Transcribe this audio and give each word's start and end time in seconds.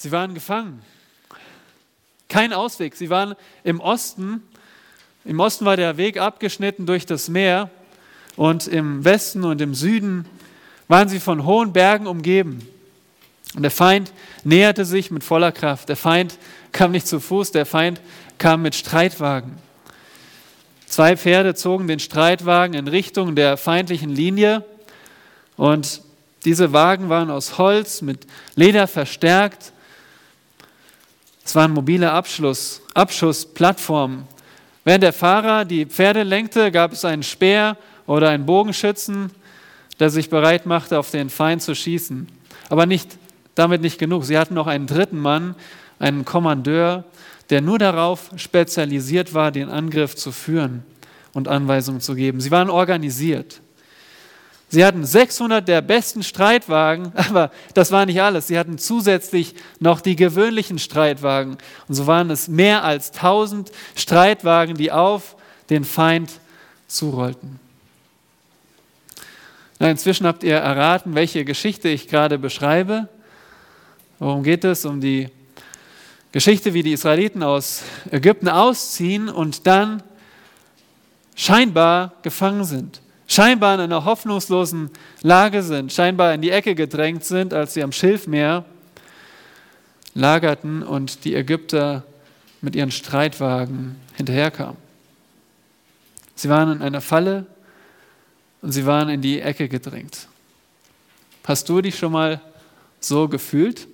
Sie 0.00 0.12
waren 0.12 0.32
gefangen. 0.32 0.80
Kein 2.28 2.52
Ausweg. 2.52 2.94
Sie 2.94 3.10
waren 3.10 3.34
im 3.64 3.80
Osten. 3.80 4.44
Im 5.24 5.40
Osten 5.40 5.64
war 5.64 5.76
der 5.76 5.96
Weg 5.96 6.18
abgeschnitten 6.18 6.86
durch 6.86 7.04
das 7.04 7.28
Meer 7.28 7.68
und 8.36 8.68
im 8.68 9.04
Westen 9.04 9.42
und 9.42 9.60
im 9.60 9.74
Süden 9.74 10.24
waren 10.86 11.08
sie 11.08 11.18
von 11.18 11.44
hohen 11.44 11.72
Bergen 11.72 12.06
umgeben. 12.06 12.64
Und 13.56 13.62
der 13.62 13.72
Feind 13.72 14.12
näherte 14.44 14.84
sich 14.84 15.10
mit 15.10 15.24
voller 15.24 15.50
Kraft. 15.50 15.88
Der 15.88 15.96
Feind 15.96 16.38
kam 16.70 16.92
nicht 16.92 17.08
zu 17.08 17.18
Fuß, 17.18 17.50
der 17.50 17.66
Feind 17.66 18.00
kam 18.38 18.62
mit 18.62 18.76
Streitwagen. 18.76 19.58
Zwei 20.86 21.16
Pferde 21.16 21.56
zogen 21.56 21.88
den 21.88 21.98
Streitwagen 21.98 22.76
in 22.76 22.86
Richtung 22.86 23.34
der 23.34 23.56
feindlichen 23.56 24.10
Linie 24.10 24.64
und 25.56 26.02
diese 26.44 26.72
Wagen 26.72 27.08
waren 27.08 27.32
aus 27.32 27.58
Holz 27.58 28.00
mit 28.00 28.28
Leder 28.54 28.86
verstärkt. 28.86 29.72
Es 31.48 31.54
waren 31.54 31.72
mobile 31.72 32.12
Abschluss, 32.12 32.82
Abschussplattformen. 32.92 34.24
Während 34.84 35.02
der 35.02 35.14
Fahrer 35.14 35.64
die 35.64 35.86
Pferde 35.86 36.22
lenkte, 36.22 36.70
gab 36.70 36.92
es 36.92 37.06
einen 37.06 37.22
Speer 37.22 37.78
oder 38.06 38.28
einen 38.28 38.44
Bogenschützen, 38.44 39.30
der 39.98 40.10
sich 40.10 40.28
bereit 40.28 40.66
machte, 40.66 40.98
auf 40.98 41.10
den 41.10 41.30
Feind 41.30 41.62
zu 41.62 41.74
schießen. 41.74 42.28
Aber 42.68 42.84
nicht, 42.84 43.16
damit 43.54 43.80
nicht 43.80 43.98
genug. 43.98 44.26
Sie 44.26 44.36
hatten 44.36 44.52
noch 44.52 44.66
einen 44.66 44.86
dritten 44.86 45.18
Mann, 45.18 45.54
einen 45.98 46.26
Kommandeur, 46.26 47.04
der 47.48 47.62
nur 47.62 47.78
darauf 47.78 48.30
spezialisiert 48.36 49.32
war, 49.32 49.50
den 49.50 49.70
Angriff 49.70 50.16
zu 50.16 50.32
führen 50.32 50.82
und 51.32 51.48
Anweisungen 51.48 52.02
zu 52.02 52.14
geben. 52.14 52.42
Sie 52.42 52.50
waren 52.50 52.68
organisiert. 52.68 53.62
Sie 54.70 54.84
hatten 54.84 55.04
600 55.04 55.66
der 55.66 55.80
besten 55.80 56.22
Streitwagen, 56.22 57.12
aber 57.16 57.50
das 57.74 57.90
war 57.90 58.06
nicht 58.06 58.20
alles. 58.20 58.48
Sie 58.48 58.58
hatten 58.58 58.78
zusätzlich 58.78 59.54
noch 59.80 60.00
die 60.00 60.16
gewöhnlichen 60.16 60.78
Streitwagen. 60.78 61.56
Und 61.88 61.94
so 61.94 62.06
waren 62.06 62.30
es 62.30 62.48
mehr 62.48 62.84
als 62.84 63.12
1000 63.12 63.72
Streitwagen, 63.94 64.76
die 64.76 64.92
auf 64.92 65.36
den 65.70 65.84
Feind 65.84 66.30
zurollten. 66.86 67.58
Na, 69.78 69.90
inzwischen 69.90 70.26
habt 70.26 70.42
ihr 70.42 70.56
erraten, 70.56 71.14
welche 71.14 71.44
Geschichte 71.44 71.88
ich 71.88 72.08
gerade 72.08 72.38
beschreibe. 72.38 73.08
Worum 74.18 74.42
geht 74.42 74.64
es? 74.64 74.84
Um 74.84 75.00
die 75.00 75.28
Geschichte, 76.32 76.74
wie 76.74 76.82
die 76.82 76.92
Israeliten 76.92 77.42
aus 77.42 77.82
Ägypten 78.10 78.48
ausziehen 78.48 79.28
und 79.28 79.66
dann 79.66 80.02
scheinbar 81.36 82.14
gefangen 82.22 82.64
sind, 82.64 83.00
scheinbar 83.28 83.74
in 83.74 83.80
einer 83.80 84.04
hoffnungslosen 84.04 84.90
Lage 85.22 85.62
sind, 85.62 85.92
scheinbar 85.92 86.34
in 86.34 86.42
die 86.42 86.50
Ecke 86.50 86.74
gedrängt 86.74 87.24
sind, 87.24 87.54
als 87.54 87.74
sie 87.74 87.82
am 87.82 87.92
Schilfmeer 87.92 88.64
lagerten 90.14 90.82
und 90.82 91.24
die 91.24 91.34
Ägypter 91.36 92.02
mit 92.60 92.74
ihren 92.74 92.90
Streitwagen 92.90 93.96
hinterherkamen. 94.16 94.76
Sie 96.34 96.48
waren 96.48 96.72
in 96.72 96.82
einer 96.82 97.00
Falle 97.00 97.46
und 98.62 98.72
sie 98.72 98.86
waren 98.86 99.08
in 99.08 99.20
die 99.20 99.40
Ecke 99.40 99.68
gedrängt. 99.68 100.26
Hast 101.44 101.68
du 101.68 101.80
dich 101.80 101.96
schon 101.96 102.12
mal 102.12 102.40
so 103.00 103.28
gefühlt? 103.28 103.86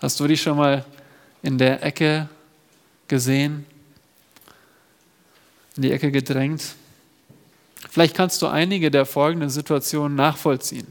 Hast 0.00 0.18
du 0.20 0.26
dich 0.26 0.40
schon 0.40 0.56
mal 0.56 0.84
in 1.42 1.58
der 1.58 1.82
Ecke 1.82 2.28
gesehen? 3.08 3.66
In 5.76 5.82
die 5.82 5.92
Ecke 5.92 6.10
gedrängt? 6.10 6.62
Vielleicht 7.90 8.16
kannst 8.16 8.42
du 8.42 8.46
einige 8.46 8.90
der 8.90 9.06
folgenden 9.06 9.50
Situationen 9.50 10.16
nachvollziehen. 10.16 10.86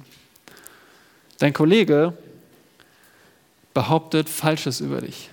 Dein 1.39 1.53
Kollege 1.53 2.17
behauptet 3.73 4.29
Falsches 4.29 4.79
über 4.79 5.01
dich. 5.01 5.29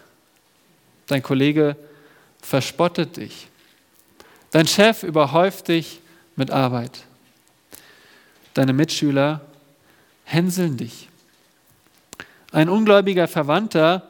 Dein 1.07 1.23
Kollege 1.23 1.77
verspottet 2.43 3.17
dich. 3.17 3.49
Dein 4.51 4.67
Chef 4.67 5.03
überhäuft 5.03 5.69
dich 5.69 6.01
mit 6.37 6.51
Arbeit. 6.51 7.05
Deine 8.53 8.73
Mitschüler 8.73 9.41
hänseln 10.25 10.77
dich. 10.77 11.09
Ein 12.53 12.69
ungläubiger 12.69 13.27
Verwandter 13.27 14.09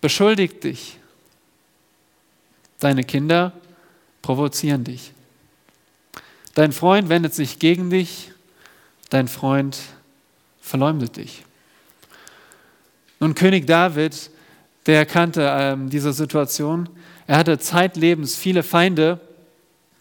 beschuldigt 0.00 0.64
dich. 0.64 0.98
Deine 2.78 3.04
Kinder 3.04 3.52
provozieren 4.20 4.84
dich. 4.84 5.12
Dein 6.60 6.72
Freund 6.72 7.08
wendet 7.08 7.32
sich 7.32 7.58
gegen 7.58 7.88
dich. 7.88 8.32
Dein 9.08 9.28
Freund 9.28 9.78
verleumdet 10.60 11.16
dich. 11.16 11.46
Nun, 13.18 13.34
König 13.34 13.66
David, 13.66 14.30
der 14.84 15.06
kannte 15.06 15.50
ähm, 15.50 15.88
diese 15.88 16.12
Situation. 16.12 16.90
Er 17.26 17.38
hatte 17.38 17.58
zeitlebens 17.58 18.36
viele 18.36 18.62
Feinde. 18.62 19.20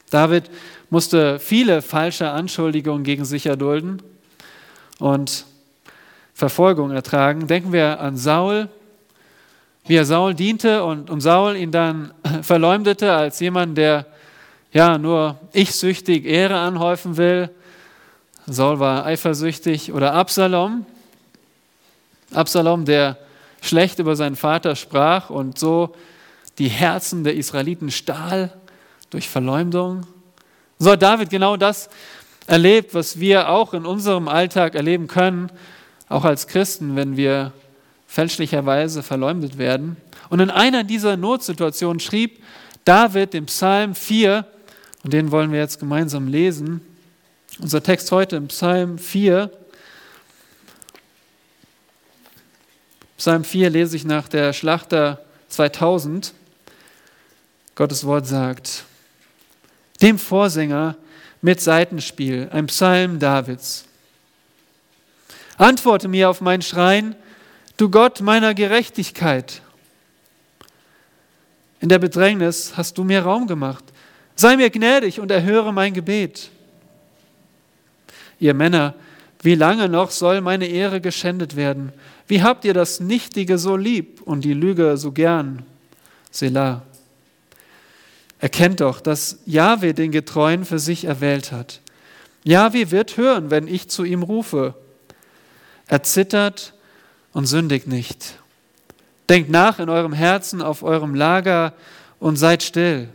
David 0.09 0.51
musste 0.89 1.39
viele 1.39 1.81
falsche 1.81 2.29
Anschuldigungen 2.29 3.05
gegen 3.05 3.23
sich 3.23 3.45
erdulden. 3.45 4.01
Und 4.97 5.45
Verfolgung 6.33 6.91
ertragen. 6.91 7.47
Denken 7.47 7.71
wir 7.71 8.01
an 8.01 8.17
Saul, 8.17 8.67
wie 9.85 9.95
er 9.95 10.03
Saul 10.03 10.35
diente 10.35 10.83
und, 10.83 11.09
und 11.09 11.21
Saul 11.21 11.55
ihn 11.55 11.71
dann 11.71 12.13
verleumdete 12.41 13.13
als 13.13 13.39
jemand, 13.39 13.77
der 13.77 14.07
ja 14.71 14.97
nur 14.97 15.39
ich-süchtig 15.53 16.25
Ehre 16.25 16.59
anhäufen 16.59 17.17
will. 17.17 17.49
Saul 18.45 18.79
war 18.79 19.05
eifersüchtig 19.05 19.93
oder 19.93 20.13
Absalom. 20.13 20.85
Absalom, 22.33 22.85
der 22.85 23.17
schlecht 23.61 23.99
über 23.99 24.15
seinen 24.15 24.35
Vater 24.35 24.75
sprach 24.75 25.29
und 25.29 25.57
so 25.57 25.95
die 26.57 26.69
Herzen 26.69 27.23
der 27.23 27.35
Israeliten 27.35 27.91
stahl 27.91 28.53
durch 29.09 29.29
Verleumdung. 29.29 30.05
So 30.77 30.91
hat 30.91 31.01
David 31.01 31.29
genau 31.29 31.57
das 31.57 31.89
erlebt, 32.47 32.93
was 32.93 33.19
wir 33.19 33.49
auch 33.49 33.73
in 33.73 33.85
unserem 33.85 34.27
Alltag 34.27 34.75
erleben 34.75 35.07
können, 35.07 35.51
auch 36.07 36.25
als 36.25 36.47
Christen, 36.47 36.95
wenn 36.95 37.17
wir 37.17 37.51
fälschlicherweise 38.07 39.03
verleumdet 39.03 39.57
werden. 39.57 39.97
Und 40.29 40.39
in 40.39 40.49
einer 40.49 40.83
dieser 40.83 41.17
Notsituationen 41.17 41.99
schrieb 41.99 42.41
David 42.85 43.35
im 43.35 43.45
Psalm 43.45 43.93
4, 43.93 44.45
und 45.03 45.13
den 45.13 45.31
wollen 45.31 45.51
wir 45.51 45.59
jetzt 45.59 45.79
gemeinsam 45.79 46.27
lesen, 46.27 46.81
unser 47.59 47.81
Text 47.83 48.11
heute 48.11 48.35
im 48.35 48.47
Psalm 48.47 48.97
4, 48.97 49.51
Psalm 53.19 53.43
4 53.43 53.69
lese 53.69 53.97
ich 53.97 54.05
nach 54.05 54.29
der 54.29 54.53
Schlachter 54.53 55.21
2000. 55.49 56.33
Gottes 57.75 58.05
Wort 58.05 58.25
sagt, 58.25 58.85
dem 60.01 60.17
Vorsänger 60.17 60.95
mit 61.41 61.59
Seitenspiel, 61.59 62.47
ein 62.53 62.67
Psalm 62.67 63.19
Davids. 63.19 63.83
Antworte 65.57 66.07
mir 66.07 66.29
auf 66.29 66.39
mein 66.39 66.61
Schreien, 66.61 67.13
du 67.75 67.89
Gott 67.89 68.21
meiner 68.21 68.53
Gerechtigkeit. 68.53 69.61
In 71.81 71.89
der 71.89 71.99
Bedrängnis 71.99 72.77
hast 72.77 72.97
du 72.97 73.03
mir 73.03 73.23
Raum 73.23 73.47
gemacht. 73.47 73.83
Sei 74.39 74.55
mir 74.55 74.69
gnädig 74.69 75.19
und 75.19 75.31
erhöre 75.31 75.73
mein 75.73 75.93
Gebet. 75.93 76.49
Ihr 78.39 78.53
Männer, 78.53 78.95
wie 79.41 79.55
lange 79.55 79.89
noch 79.89 80.11
soll 80.11 80.39
meine 80.39 80.65
Ehre 80.65 81.01
geschändet 81.01 81.57
werden? 81.57 81.91
Wie 82.25 82.41
habt 82.41 82.63
ihr 82.63 82.73
das 82.73 83.01
Nichtige 83.01 83.57
so 83.57 83.75
lieb 83.75 84.21
und 84.21 84.45
die 84.45 84.53
Lüge 84.53 84.95
so 84.95 85.11
gern? 85.11 85.63
Selah. 86.31 86.83
Erkennt 88.39 88.79
doch, 88.79 89.01
dass 89.01 89.39
Jahwe 89.45 89.93
den 89.93 90.13
Getreuen 90.13 90.63
für 90.63 90.79
sich 90.79 91.03
erwählt 91.03 91.51
hat. 91.51 91.81
Jahwe 92.45 92.91
wird 92.91 93.17
hören, 93.17 93.51
wenn 93.51 93.67
ich 93.67 93.89
zu 93.89 94.05
ihm 94.05 94.23
rufe. 94.23 94.73
Erzittert 95.85 96.73
und 97.33 97.45
sündigt 97.45 97.87
nicht. 97.87 98.39
Denkt 99.27 99.49
nach 99.49 99.79
in 99.79 99.89
eurem 99.89 100.13
Herzen 100.13 100.61
auf 100.61 100.81
eurem 100.81 101.13
Lager 101.13 101.73
und 102.21 102.37
seid 102.37 102.63
still. 102.63 103.09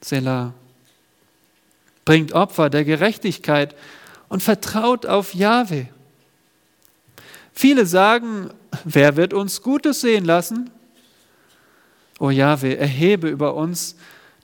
Selah. 0.00 0.52
Bringt 2.04 2.32
Opfer 2.32 2.70
der 2.70 2.84
Gerechtigkeit 2.84 3.74
und 4.28 4.42
vertraut 4.42 5.06
auf 5.06 5.34
Jahwe. 5.34 5.88
Viele 7.52 7.86
sagen, 7.86 8.50
wer 8.84 9.16
wird 9.16 9.32
uns 9.32 9.62
Gutes 9.62 10.02
sehen 10.02 10.24
lassen? 10.24 10.70
O 12.18 12.30
Jahwe, 12.30 12.76
erhebe 12.76 13.28
über 13.28 13.54
uns 13.54 13.96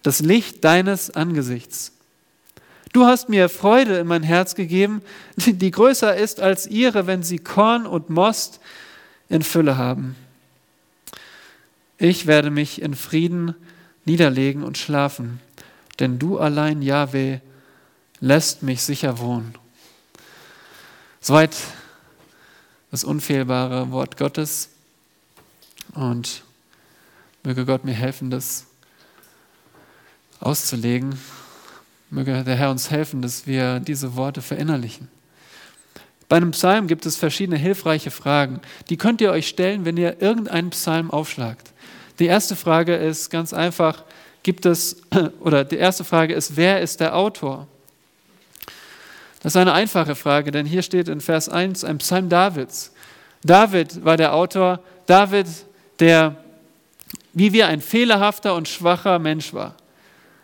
das 0.02 0.20
Licht 0.20 0.64
deines 0.64 1.10
Angesichts. 1.10 1.92
Du 2.92 3.06
hast 3.06 3.28
mir 3.28 3.48
Freude 3.48 3.98
in 3.98 4.06
mein 4.06 4.22
Herz 4.22 4.54
gegeben, 4.54 5.02
die 5.36 5.70
größer 5.70 6.14
ist 6.16 6.40
als 6.40 6.66
ihre, 6.66 7.06
wenn 7.06 7.22
sie 7.22 7.38
Korn 7.38 7.86
und 7.86 8.10
Most 8.10 8.60
in 9.28 9.42
Fülle 9.42 9.78
haben. 9.78 10.16
Ich 11.98 12.26
werde 12.26 12.50
mich 12.50 12.82
in 12.82 12.94
Frieden 12.94 13.54
niederlegen 14.04 14.62
und 14.62 14.78
schlafen, 14.78 15.40
denn 16.00 16.18
du 16.18 16.38
allein, 16.38 16.82
Yahweh, 16.82 17.38
lässt 18.20 18.62
mich 18.62 18.82
sicher 18.82 19.18
wohnen. 19.18 19.54
Soweit 21.20 21.56
das 22.92 23.04
unfehlbare 23.04 23.90
Wort 23.90 24.16
Gottes. 24.16 24.68
Und 25.94 26.44
möge 27.42 27.64
Gott 27.64 27.84
mir 27.84 27.94
helfen, 27.94 28.30
das 28.30 28.66
auszulegen. 30.40 31.18
Möge 32.10 32.44
der 32.44 32.56
Herr 32.56 32.70
uns 32.70 32.90
helfen, 32.90 33.22
dass 33.22 33.46
wir 33.46 33.80
diese 33.80 34.14
Worte 34.14 34.42
verinnerlichen. 34.42 35.08
Bei 36.28 36.36
einem 36.36 36.50
Psalm 36.52 36.86
gibt 36.86 37.06
es 37.06 37.16
verschiedene 37.16 37.58
hilfreiche 37.58 38.10
Fragen. 38.10 38.60
Die 38.90 38.96
könnt 38.96 39.20
ihr 39.20 39.30
euch 39.30 39.48
stellen, 39.48 39.84
wenn 39.84 39.96
ihr 39.96 40.20
irgendeinen 40.20 40.70
Psalm 40.70 41.10
aufschlagt. 41.10 41.71
Die 42.18 42.26
erste 42.26 42.56
Frage 42.56 42.94
ist 42.94 43.30
ganz 43.30 43.52
einfach, 43.52 44.04
gibt 44.42 44.66
es, 44.66 45.02
oder 45.40 45.64
die 45.64 45.76
erste 45.76 46.04
Frage 46.04 46.34
ist, 46.34 46.56
wer 46.56 46.80
ist 46.80 47.00
der 47.00 47.16
Autor? 47.16 47.66
Das 49.42 49.52
ist 49.52 49.56
eine 49.56 49.72
einfache 49.72 50.14
Frage, 50.14 50.50
denn 50.50 50.66
hier 50.66 50.82
steht 50.82 51.08
in 51.08 51.20
Vers 51.20 51.48
1 51.48 51.84
ein 51.84 51.98
Psalm 51.98 52.28
Davids. 52.28 52.92
David 53.42 54.04
war 54.04 54.16
der 54.16 54.34
Autor, 54.34 54.80
David, 55.06 55.46
der 55.98 56.36
wie 57.34 57.52
wir 57.52 57.66
ein 57.68 57.80
fehlerhafter 57.80 58.54
und 58.54 58.68
schwacher 58.68 59.18
Mensch 59.18 59.54
war, 59.54 59.74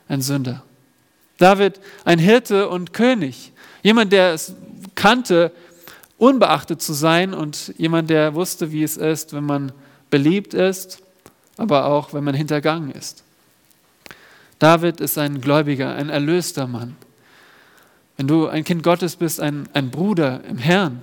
ein 0.09 0.23
Sünder. 0.23 0.62
David, 1.37 1.81
ein 2.05 2.19
Hirte 2.19 2.69
und 2.69 2.93
König, 2.93 3.53
jemand, 3.82 4.12
der 4.12 4.32
es 4.32 4.55
kannte, 4.94 5.53
unbeachtet 6.17 6.82
zu 6.82 6.93
sein 6.93 7.35
und 7.35 7.75
jemand, 7.76 8.11
der 8.11 8.35
wusste, 8.35 8.73
wie 8.73 8.82
es 8.82 8.97
ist, 8.97 9.32
wenn 9.32 9.44
man 9.44 9.73
beliebt 10.11 10.55
ist, 10.55 11.00
aber 11.58 11.87
auch, 11.87 12.14
wenn 12.14 12.25
man 12.25 12.34
hintergangen 12.34 12.90
ist. 12.90 13.22
David 14.58 15.00
ist 15.00 15.19
ein 15.19 15.40
Gläubiger, 15.40 15.94
ein 15.94 16.08
erlöster 16.08 16.66
Mann. 16.66 16.96
Wenn 18.16 18.26
du 18.26 18.49
ein 18.49 18.64
Kind 18.64 18.82
Gottes 18.82 19.16
bist, 19.16 19.40
ein, 19.40 19.69
ein 19.75 19.90
Bruder 19.90 20.43
im 20.44 20.58
Herrn. 20.58 21.00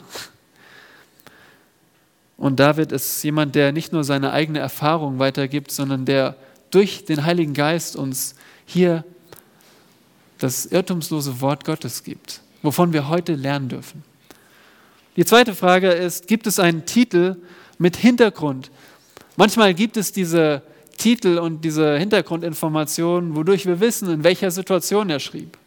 Und 2.37 2.59
David 2.59 2.91
ist 2.91 3.23
jemand, 3.23 3.55
der 3.55 3.71
nicht 3.71 3.93
nur 3.93 4.03
seine 4.03 4.33
eigene 4.33 4.59
Erfahrung 4.59 5.19
weitergibt, 5.19 5.71
sondern 5.71 6.05
der 6.05 6.35
durch 6.71 7.05
den 7.05 7.23
Heiligen 7.23 7.53
Geist 7.53 7.95
uns 7.95 8.35
hier 8.65 9.05
das 10.39 10.65
irrtumslose 10.65 11.39
Wort 11.39 11.63
Gottes 11.63 12.03
gibt, 12.03 12.41
wovon 12.61 12.91
wir 12.91 13.07
heute 13.07 13.35
lernen 13.35 13.69
dürfen. 13.69 14.03
Die 15.15 15.23
zweite 15.23 15.55
Frage 15.55 15.91
ist, 15.91 16.27
gibt 16.27 16.45
es 16.45 16.59
einen 16.59 16.85
Titel 16.85 17.37
mit 17.77 17.95
Hintergrund? 17.95 18.69
Manchmal 19.37 19.73
gibt 19.73 19.97
es 19.97 20.11
diese 20.11 20.61
Titel 20.97 21.37
und 21.37 21.61
diese 21.65 21.97
Hintergrundinformationen, 21.97 23.35
wodurch 23.35 23.65
wir 23.65 23.79
wissen, 23.79 24.09
in 24.09 24.23
welcher 24.23 24.49
Situation 24.51 25.09
er 25.09 25.19
schrieb. 25.19 25.57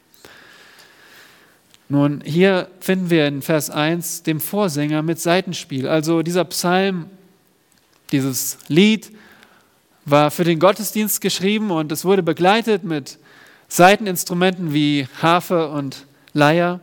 Nun, 1.90 2.22
hier 2.24 2.68
finden 2.80 3.10
wir 3.10 3.26
in 3.26 3.40
Vers 3.40 3.70
1 3.70 4.22
dem 4.22 4.40
Vorsänger 4.40 5.02
mit 5.02 5.20
Seitenspiel. 5.20 5.88
Also 5.88 6.22
dieser 6.22 6.44
Psalm, 6.44 7.06
dieses 8.12 8.58
Lied 8.68 9.10
war 10.04 10.30
für 10.30 10.44
den 10.44 10.58
Gottesdienst 10.58 11.20
geschrieben 11.20 11.70
und 11.70 11.92
es 11.92 12.04
wurde 12.04 12.22
begleitet 12.22 12.84
mit 12.84 13.18
Seiteninstrumenten 13.68 14.72
wie 14.72 15.06
Harfe 15.20 15.68
und 15.68 16.06
Leier. 16.32 16.80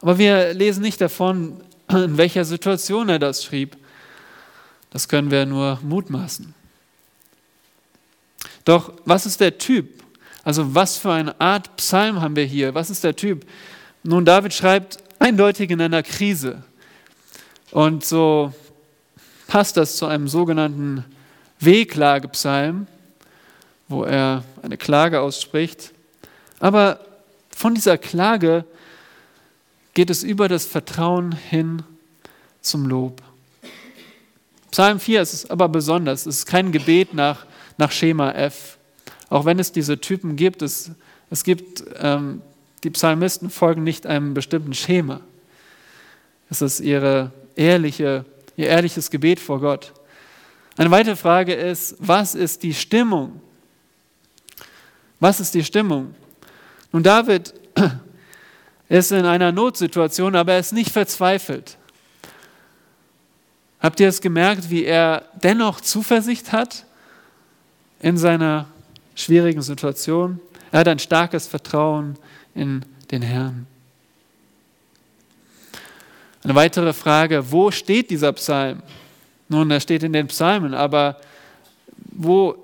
Aber 0.00 0.18
wir 0.18 0.54
lesen 0.54 0.82
nicht 0.82 1.00
davon, 1.00 1.60
in 1.88 2.16
welcher 2.16 2.44
Situation 2.44 3.08
er 3.08 3.18
das 3.18 3.44
schrieb. 3.44 3.76
Das 4.96 5.08
können 5.08 5.30
wir 5.30 5.44
nur 5.44 5.78
mutmaßen. 5.82 6.54
Doch 8.64 8.94
was 9.04 9.26
ist 9.26 9.40
der 9.40 9.58
Typ 9.58 9.96
also 10.46 10.76
was 10.76 10.96
für 10.96 11.10
eine 11.10 11.40
Art 11.40 11.74
Psalm 11.76 12.20
haben 12.20 12.36
wir 12.36 12.44
hier? 12.44 12.72
Was 12.72 12.88
ist 12.88 13.02
der 13.02 13.16
Typ? 13.16 13.44
Nun, 14.04 14.24
David 14.24 14.54
schreibt 14.54 14.98
eindeutig 15.18 15.70
in 15.70 15.80
einer 15.80 16.04
Krise. 16.04 16.62
Und 17.72 18.04
so 18.04 18.54
passt 19.48 19.76
das 19.76 19.96
zu 19.96 20.06
einem 20.06 20.28
sogenannten 20.28 21.04
Wehklagepsalm, 21.58 22.86
wo 23.88 24.04
er 24.04 24.44
eine 24.62 24.76
Klage 24.76 25.20
ausspricht. 25.20 25.92
Aber 26.60 27.00
von 27.50 27.74
dieser 27.74 27.98
Klage 27.98 28.64
geht 29.94 30.10
es 30.10 30.22
über 30.22 30.46
das 30.46 30.64
Vertrauen 30.64 31.32
hin 31.32 31.82
zum 32.60 32.86
Lob. 32.86 33.20
Psalm 34.76 35.00
4 35.00 35.22
ist 35.22 35.50
aber 35.50 35.70
besonders. 35.70 36.26
Es 36.26 36.40
ist 36.40 36.46
kein 36.46 36.70
Gebet 36.70 37.14
nach, 37.14 37.46
nach 37.78 37.90
Schema 37.90 38.32
F. 38.32 38.76
Auch 39.30 39.46
wenn 39.46 39.58
es 39.58 39.72
diese 39.72 39.98
Typen 39.98 40.36
gibt, 40.36 40.60
es, 40.60 40.90
es 41.30 41.44
gibt, 41.44 41.82
ähm, 41.98 42.42
die 42.84 42.90
Psalmisten 42.90 43.48
folgen 43.48 43.84
nicht 43.84 44.06
einem 44.06 44.34
bestimmten 44.34 44.74
Schema. 44.74 45.22
Es 46.50 46.60
ist 46.60 46.80
ihre 46.80 47.32
ehrliche, 47.54 48.26
ihr 48.58 48.66
ehrliches 48.66 49.10
Gebet 49.10 49.40
vor 49.40 49.60
Gott. 49.60 49.94
Eine 50.76 50.90
weitere 50.90 51.16
Frage 51.16 51.54
ist, 51.54 51.96
was 51.98 52.34
ist 52.34 52.62
die 52.62 52.74
Stimmung? 52.74 53.40
Was 55.20 55.40
ist 55.40 55.54
die 55.54 55.64
Stimmung? 55.64 56.14
Nun, 56.92 57.02
David 57.02 57.54
ist 58.90 59.10
in 59.10 59.24
einer 59.24 59.52
Notsituation, 59.52 60.36
aber 60.36 60.52
er 60.52 60.58
ist 60.58 60.74
nicht 60.74 60.90
verzweifelt. 60.90 61.78
Habt 63.80 64.00
ihr 64.00 64.08
es 64.08 64.20
gemerkt, 64.20 64.70
wie 64.70 64.84
er 64.84 65.24
dennoch 65.42 65.80
Zuversicht 65.80 66.52
hat 66.52 66.84
in 68.00 68.16
seiner 68.16 68.66
schwierigen 69.14 69.62
Situation. 69.62 70.40
Er 70.72 70.80
hat 70.80 70.88
ein 70.88 70.98
starkes 70.98 71.46
Vertrauen 71.46 72.16
in 72.54 72.84
den 73.10 73.22
Herrn. 73.22 73.66
Eine 76.42 76.54
weitere 76.54 76.92
Frage, 76.92 77.50
wo 77.50 77.70
steht 77.70 78.10
dieser 78.10 78.32
Psalm? 78.32 78.82
Nun, 79.48 79.70
er 79.70 79.80
steht 79.80 80.02
in 80.02 80.12
den 80.12 80.28
Psalmen, 80.28 80.74
aber 80.74 81.16
wo, 81.96 82.56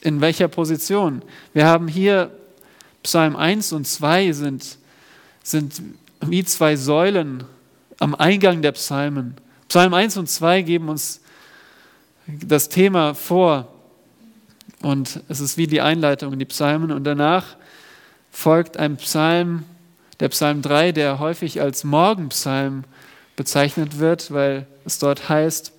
in 0.00 0.20
welcher 0.20 0.48
Position? 0.48 1.22
Wir 1.52 1.66
haben 1.66 1.88
hier 1.88 2.30
Psalm 3.02 3.36
1 3.36 3.72
und 3.72 3.86
2 3.86 4.32
sind, 4.32 4.78
sind 5.42 5.80
wie 6.20 6.44
zwei 6.44 6.76
Säulen 6.76 7.44
am 7.98 8.14
Eingang 8.14 8.62
der 8.62 8.72
Psalmen. 8.72 9.36
Psalm 9.74 9.92
1 9.92 10.18
und 10.18 10.28
2 10.28 10.62
geben 10.62 10.88
uns 10.88 11.20
das 12.28 12.68
Thema 12.68 13.12
vor. 13.12 13.66
Und 14.82 15.20
es 15.28 15.40
ist 15.40 15.58
wie 15.58 15.66
die 15.66 15.80
Einleitung 15.80 16.32
in 16.32 16.38
die 16.38 16.44
Psalmen. 16.44 16.92
Und 16.92 17.02
danach 17.02 17.56
folgt 18.30 18.76
ein 18.76 18.96
Psalm, 18.98 19.64
der 20.20 20.28
Psalm 20.28 20.62
3, 20.62 20.92
der 20.92 21.18
häufig 21.18 21.60
als 21.60 21.82
Morgenpsalm 21.82 22.84
bezeichnet 23.34 23.98
wird, 23.98 24.30
weil 24.30 24.68
es 24.84 25.00
dort 25.00 25.28
heißt, 25.28 25.72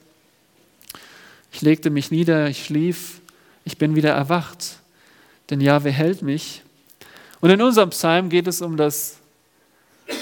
ich 1.53 1.61
legte 1.61 1.89
mich 1.89 2.11
nieder, 2.11 2.49
ich 2.49 2.65
schlief, 2.65 3.21
ich 3.63 3.77
bin 3.77 3.95
wieder 3.95 4.11
erwacht, 4.11 4.79
denn 5.49 5.61
Jahwe 5.61 5.89
hält 5.89 6.21
mich. 6.21 6.63
Und 7.39 7.49
in 7.49 7.61
unserem 7.61 7.91
Psalm 7.91 8.27
geht 8.27 8.47
es 8.47 8.61
um 8.61 8.75
das 8.75 9.19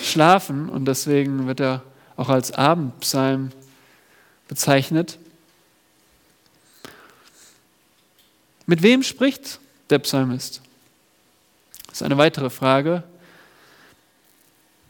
Schlafen 0.03 0.69
und 0.69 0.85
deswegen 0.85 1.47
wird 1.47 1.59
er 1.59 1.81
auch 2.15 2.29
als 2.29 2.51
Abendpsalm 2.51 3.49
bezeichnet. 4.47 5.17
Mit 8.65 8.81
wem 8.81 9.03
spricht 9.03 9.59
der 9.89 9.99
Psalmist? 9.99 10.61
Das 11.87 11.97
ist 11.97 12.03
eine 12.03 12.17
weitere 12.17 12.49
Frage. 12.49 13.03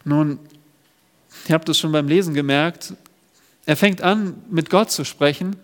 Nun, 0.05 0.39
ihr 1.47 1.55
habt 1.55 1.67
es 1.69 1.79
schon 1.79 1.91
beim 1.91 2.07
Lesen 2.07 2.33
gemerkt, 2.33 2.93
er 3.65 3.77
fängt 3.77 4.01
an, 4.01 4.43
mit 4.49 4.69
Gott 4.69 4.91
zu 4.91 5.05
sprechen. 5.05 5.55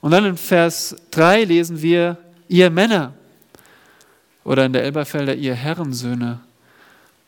Und 0.00 0.10
dann 0.10 0.24
in 0.24 0.36
Vers 0.36 0.96
3 1.12 1.44
lesen 1.44 1.82
wir, 1.82 2.16
ihr 2.48 2.70
Männer. 2.70 3.14
Oder 4.44 4.66
in 4.66 4.72
der 4.72 4.82
Elberfelder, 4.84 5.34
ihr 5.34 5.54
Herrensöhne. 5.54 6.40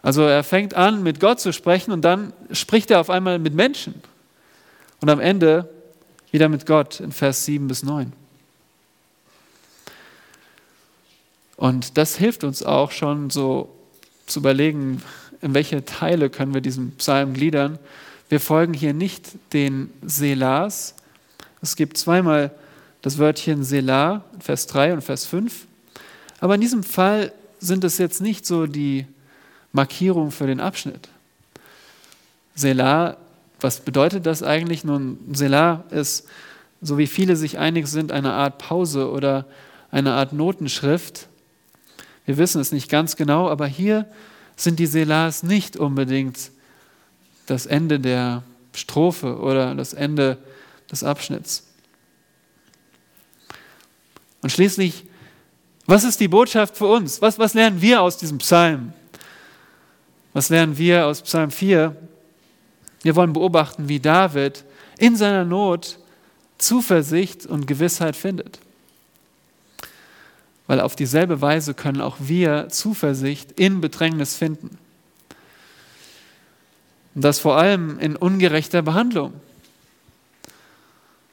Also 0.02 0.23
er 0.23 0.42
fängt 0.42 0.75
an, 0.75 1.02
mit 1.02 1.21
Gott 1.21 1.40
zu 1.40 1.52
sprechen 1.52 1.92
und 1.92 2.02
dann 2.02 2.33
spricht 2.52 2.90
er 2.90 3.00
auf 3.00 3.11
einmal 3.11 3.38
mit 3.38 3.54
Menschen. 3.54 3.95
Und 5.00 5.11
am 5.11 5.21
Ende 5.21 5.69
wieder 6.32 6.49
mit 6.49 6.66
Gott 6.66 7.00
in 7.00 7.12
Vers 7.12 7.44
7 7.44 7.66
bis 7.68 7.82
9. 7.82 8.12
Und 11.56 11.99
das 11.99 12.16
hilft 12.16 12.44
uns 12.44 12.62
auch 12.62 12.90
schon 12.90 13.30
so 13.30 13.68
zu 14.26 14.40
überlegen, 14.40 15.02
in 15.42 15.54
welche 15.54 15.84
Teile 15.84 16.30
können 16.30 16.54
wir 16.54 16.60
diesen 16.60 16.92
Psalm 16.92 17.34
gliedern. 17.34 17.78
Wir 18.28 18.40
folgen 18.40 18.75
hier 18.75 18.94
nicht 18.94 19.28
den 19.52 19.92
Selahs. 20.02 20.94
Es 21.62 21.76
gibt 21.76 21.99
zweimal 21.99 22.50
das 23.02 23.18
Wörtchen 23.18 23.64
Selah, 23.64 24.25
Vers 24.38 24.66
3 24.68 24.94
und 24.94 25.02
Vers 25.02 25.26
5. 25.26 25.66
Aber 26.40 26.54
in 26.54 26.60
diesem 26.60 26.82
Fall 26.82 27.32
sind 27.58 27.84
es 27.84 27.99
jetzt 27.99 28.20
nicht 28.20 28.46
so 28.46 28.66
die 28.66 29.06
Markierungen 29.72 30.30
für 30.30 30.46
den 30.46 30.60
Abschnitt. 30.60 31.08
Selah, 32.54 33.16
was 33.60 33.80
bedeutet 33.80 34.26
das 34.26 34.42
eigentlich? 34.42 34.84
Nun, 34.84 35.18
Selah 35.32 35.84
ist, 35.90 36.26
so 36.80 36.98
wie 36.98 37.06
viele 37.06 37.36
sich 37.36 37.58
einig 37.58 37.86
sind, 37.86 38.12
eine 38.12 38.32
Art 38.32 38.58
Pause 38.58 39.10
oder 39.10 39.46
eine 39.90 40.14
Art 40.14 40.32
Notenschrift, 40.32 41.28
wir 42.26 42.38
wissen 42.38 42.60
es 42.60 42.70
nicht 42.70 42.88
ganz 42.88 43.16
genau, 43.16 43.48
aber 43.48 43.66
hier 43.66 44.06
sind 44.54 44.78
die 44.78 44.86
Selahs 44.86 45.42
nicht 45.42 45.76
unbedingt 45.76 46.52
das 47.46 47.66
Ende 47.66 47.98
der 47.98 48.44
Strophe 48.72 49.38
oder 49.38 49.74
das 49.74 49.94
Ende 49.94 50.38
des 50.90 51.02
Abschnitts. 51.02 51.66
Und 54.42 54.50
schließlich, 54.50 55.04
was 55.86 56.04
ist 56.04 56.20
die 56.20 56.28
Botschaft 56.28 56.76
für 56.76 56.86
uns? 56.86 57.20
Was, 57.20 57.38
was 57.38 57.54
lernen 57.54 57.82
wir 57.82 58.00
aus 58.00 58.16
diesem 58.16 58.38
Psalm? 58.38 58.92
Was 60.32 60.48
lernen 60.50 60.78
wir 60.78 61.06
aus 61.06 61.22
Psalm 61.22 61.50
4? 61.50 61.96
Wir 63.02 63.16
wollen 63.16 63.33
beobachten, 63.33 63.88
wie 63.88 64.00
David 64.00 64.64
in 64.99 65.16
seiner 65.16 65.45
Not 65.45 65.99
Zuversicht 66.59 67.47
und 67.47 67.66
Gewissheit 67.66 68.16
findet. 68.16 68.59
Weil 70.66 70.80
auf 70.80 70.95
dieselbe 70.95 71.40
Weise 71.40 71.75
können 71.75 72.00
auch 72.00 72.16
wir 72.21 72.69
Zuversicht 72.69 73.52
in 73.52 73.80
Bedrängnis 73.80 74.37
finden. 74.37 74.78
Und 77.14 77.25
das 77.25 77.38
vor 77.38 77.57
allem 77.57 77.99
in 77.99 78.14
ungerechter 78.14 78.83
Behandlung. 78.83 79.33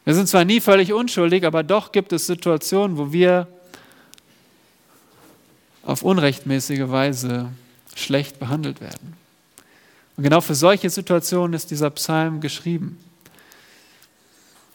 Wir 0.06 0.16
sind 0.16 0.28
zwar 0.30 0.46
nie 0.46 0.62
völlig 0.62 0.94
unschuldig, 0.94 1.46
aber 1.46 1.64
doch 1.64 1.92
gibt 1.92 2.14
es 2.14 2.26
Situationen, 2.28 2.98
wo 2.98 3.12
wir 3.12 3.48
auf 5.84 6.02
unrechtmäßige 6.02 6.90
Weise 6.90 7.52
schlecht 7.96 8.40
behandelt 8.40 8.82
werden. 8.82 9.27
Und 10.18 10.24
genau 10.24 10.42
für 10.42 10.56
solche 10.56 10.90
Situationen 10.90 11.54
ist 11.54 11.70
dieser 11.70 11.92
Psalm 11.92 12.42
geschrieben. 12.42 12.98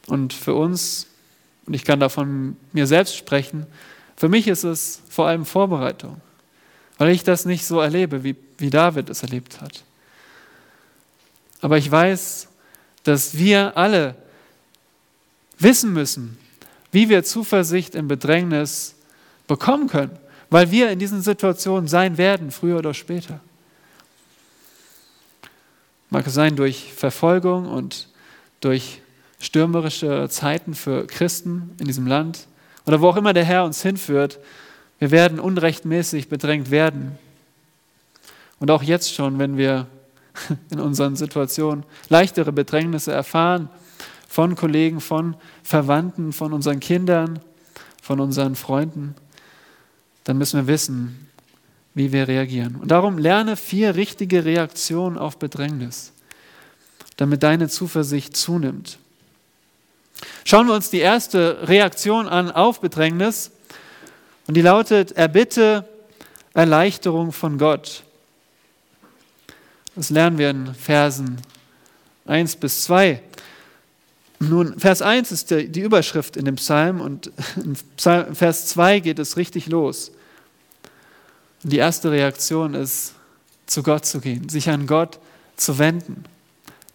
Und 0.07 0.33
für 0.33 0.55
uns, 0.55 1.09
und 1.67 1.75
ich 1.75 1.85
kann 1.85 2.01
davon 2.01 2.57
mir 2.73 2.87
selbst 2.87 3.17
sprechen, 3.17 3.67
für 4.17 4.29
mich 4.29 4.47
ist 4.47 4.63
es 4.63 5.03
vor 5.09 5.27
allem 5.27 5.45
Vorbereitung, 5.45 6.21
weil 6.97 7.11
ich 7.11 7.25
das 7.25 7.45
nicht 7.45 7.67
so 7.67 7.81
erlebe, 7.81 8.23
wie, 8.23 8.37
wie 8.59 8.71
David 8.71 9.11
es 9.11 9.23
erlebt 9.23 9.61
hat. 9.61 9.83
Aber 11.61 11.77
ich 11.77 11.91
weiß, 11.91 12.49
dass 13.03 13.37
wir 13.37 13.77
alle 13.77 14.15
wissen 15.59 15.93
müssen, 15.93 16.39
wie 16.93 17.09
wir 17.09 17.25
Zuversicht 17.25 17.97
im 17.97 18.07
Bedrängnis 18.07 18.95
bekommen 19.49 19.89
können, 19.89 20.17
weil 20.51 20.71
wir 20.71 20.91
in 20.91 20.99
diesen 20.99 21.23
Situationen 21.23 21.89
sein 21.89 22.19
werden, 22.19 22.53
früher 22.53 22.79
oder 22.79 22.95
später. 22.95 23.41
Mag 26.13 26.27
es 26.27 26.35
sein 26.35 26.57
durch 26.57 26.93
Verfolgung 26.93 27.67
und 27.67 28.07
durch 28.61 29.01
stürmerische 29.41 30.29
Zeiten 30.29 30.75
für 30.75 31.07
Christen 31.07 31.75
in 31.81 31.87
diesem 31.87 32.07
Land 32.07 32.49
oder 32.85 33.01
wo 33.01 33.09
auch 33.09 33.17
immer 33.17 33.33
der 33.33 33.47
Herr 33.47 33.65
uns 33.65 33.81
hinführt, 33.81 34.39
wir 34.99 35.11
werden 35.11 35.41
unrechtmäßig 35.41 36.29
bedrängt 36.29 36.71
werden. 36.71 37.17
Und 38.59 38.71
auch 38.71 38.83
jetzt 38.83 39.15
schon, 39.15 39.39
wenn 39.39 39.57
wir 39.57 39.87
in 40.71 40.81
unseren 40.81 41.17
Situationen 41.17 41.83
leichtere 42.11 42.53
Bedrängnisse 42.53 43.11
erfahren 43.11 43.71
von 44.29 44.55
Kollegen, 44.55 45.01
von 45.01 45.35
Verwandten, 45.63 46.35
von 46.35 46.53
unseren 46.53 46.81
Kindern, 46.81 47.41
von 48.03 48.21
unseren 48.21 48.55
Freunden, 48.55 49.15
dann 50.25 50.37
müssen 50.37 50.61
wir 50.61 50.67
wissen, 50.67 51.32
wie 51.95 52.13
wir 52.13 52.29
reagieren. 52.29 52.77
Und 52.77 52.91
darum 52.91 53.19
lerne 53.19 53.57
vier 53.57 53.95
richtige 53.95 54.45
Reaktionen 54.45 55.19
auf 55.19 55.39
Bedrängnis, 55.39 56.13
damit 57.17 57.43
deine 57.43 57.69
Zuversicht 57.69 58.37
zunimmt. 58.37 58.99
Schauen 60.45 60.67
wir 60.67 60.75
uns 60.75 60.91
die 60.91 61.01
erste 61.01 61.69
Reaktion 61.69 62.29
an 62.29 62.51
auf 62.51 62.81
Bedrängnis 62.81 63.51
und 64.47 64.57
die 64.57 64.63
lautet, 64.63 65.13
erbitte 65.13 65.89
Erleichterung 66.55 67.33
von 67.33 67.59
Gott. 67.59 68.05
Das 69.95 70.11
lernen 70.11 70.39
wir 70.39 70.51
in 70.51 70.75
Versen 70.75 71.41
1 72.27 72.57
bis 72.57 72.85
2. 72.85 73.23
Nun, 74.41 74.79
Vers 74.79 75.03
1 75.03 75.31
ist 75.33 75.51
die 75.51 75.81
Überschrift 75.81 76.37
in 76.37 76.45
dem 76.45 76.57
Psalm 76.57 77.01
und 77.01 77.31
in 77.57 77.77
Vers 77.97 78.67
2 78.67 79.01
geht 79.01 79.19
es 79.19 79.37
richtig 79.37 79.67
los. 79.67 80.13
Und 81.63 81.73
die 81.73 81.79
erste 81.79 82.11
Reaktion 82.11 82.75
ist, 82.75 83.15
zu 83.67 83.83
Gott 83.83 84.05
zu 84.05 84.21
gehen, 84.21 84.49
sich 84.49 84.69
an 84.69 84.87
Gott 84.87 85.19
zu 85.57 85.79
wenden. 85.79 86.25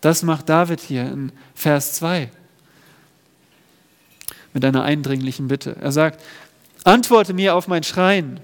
Das 0.01 0.23
macht 0.23 0.49
David 0.49 0.79
hier 0.79 1.03
in 1.03 1.31
Vers 1.55 1.93
2 1.93 2.29
mit 4.53 4.65
einer 4.65 4.83
eindringlichen 4.83 5.47
Bitte. 5.47 5.75
Er 5.79 5.91
sagt, 5.91 6.23
antworte 6.83 7.33
mir 7.33 7.55
auf 7.55 7.67
mein 7.67 7.83
Schreien. 7.83 8.39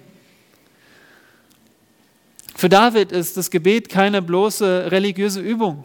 Für 2.56 2.70
David 2.70 3.12
ist 3.12 3.36
das 3.36 3.50
Gebet 3.52 3.90
keine 3.90 4.22
bloße 4.22 4.92
religiöse 4.92 5.42
Übung. 5.42 5.84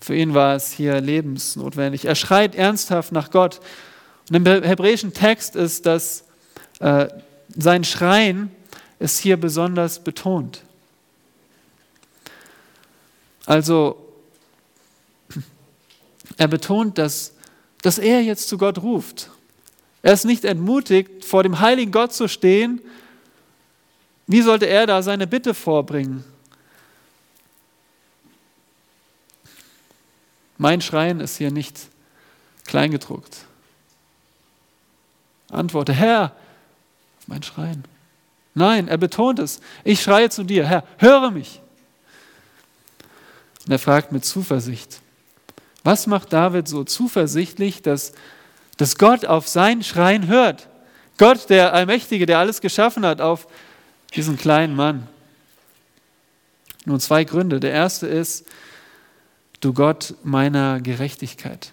Für 0.00 0.14
ihn 0.14 0.34
war 0.34 0.54
es 0.54 0.70
hier 0.70 1.00
lebensnotwendig. 1.00 2.04
Er 2.04 2.14
schreit 2.14 2.54
ernsthaft 2.54 3.12
nach 3.12 3.30
Gott. 3.30 3.60
Und 4.28 4.36
im 4.36 4.62
hebräischen 4.62 5.12
Text 5.12 5.56
ist 5.56 5.86
das, 5.86 6.24
äh, 6.80 7.08
sein 7.56 7.84
Schreien 7.84 8.50
ist 8.98 9.18
hier 9.18 9.36
besonders 9.36 10.02
betont. 10.02 10.62
Also, 13.46 14.04
er 16.36 16.48
betont, 16.48 16.98
dass 16.98 17.32
dass 17.82 17.98
er 17.98 18.22
jetzt 18.22 18.48
zu 18.48 18.58
Gott 18.58 18.78
ruft. 18.78 19.30
Er 20.02 20.12
ist 20.12 20.24
nicht 20.24 20.44
entmutigt, 20.44 21.24
vor 21.24 21.42
dem 21.42 21.60
heiligen 21.60 21.92
Gott 21.92 22.12
zu 22.12 22.28
stehen. 22.28 22.80
Wie 24.26 24.42
sollte 24.42 24.66
er 24.66 24.86
da 24.86 25.02
seine 25.02 25.26
Bitte 25.26 25.54
vorbringen? 25.54 26.24
Mein 30.56 30.80
Schreien 30.80 31.20
ist 31.20 31.36
hier 31.36 31.52
nicht 31.52 31.88
kleingedruckt. 32.64 33.44
Antworte, 35.50 35.92
Herr, 35.92 36.34
mein 37.26 37.42
Schreien. 37.42 37.84
Nein, 38.58 38.88
er 38.88 38.98
betont 38.98 39.38
es. 39.38 39.60
Ich 39.84 40.02
schreie 40.02 40.30
zu 40.30 40.42
dir, 40.42 40.66
Herr, 40.66 40.82
höre 40.98 41.30
mich. 41.30 41.60
Und 43.64 43.70
er 43.70 43.78
fragt 43.78 44.10
mit 44.10 44.24
Zuversicht, 44.24 45.00
was 45.84 46.08
macht 46.08 46.32
David 46.32 46.66
so 46.66 46.82
zuversichtlich, 46.82 47.82
dass, 47.82 48.12
dass 48.76 48.98
Gott 48.98 49.24
auf 49.24 49.46
sein 49.46 49.84
Schreien 49.84 50.26
hört? 50.26 50.68
Gott, 51.18 51.48
der 51.50 51.72
Allmächtige, 51.72 52.26
der 52.26 52.40
alles 52.40 52.60
geschaffen 52.60 53.06
hat, 53.06 53.20
auf 53.20 53.46
diesen 54.16 54.36
kleinen 54.36 54.74
Mann. 54.74 55.06
Nur 56.84 56.98
zwei 56.98 57.22
Gründe. 57.22 57.60
Der 57.60 57.70
erste 57.70 58.08
ist, 58.08 58.44
du 59.60 59.72
Gott 59.72 60.14
meiner 60.24 60.80
Gerechtigkeit. 60.80 61.72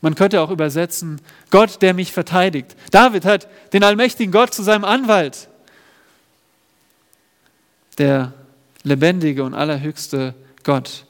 Man 0.00 0.14
könnte 0.14 0.40
auch 0.40 0.50
übersetzen, 0.50 1.20
Gott, 1.50 1.82
der 1.82 1.92
mich 1.92 2.12
verteidigt. 2.12 2.74
David 2.90 3.26
hat 3.26 3.48
den 3.74 3.84
allmächtigen 3.84 4.32
Gott 4.32 4.54
zu 4.54 4.62
seinem 4.62 4.84
Anwalt. 4.84 5.50
Der 8.00 8.32
lebendige 8.82 9.44
und 9.44 9.54
allerhöchste 9.54 10.34
Gott 10.64 11.04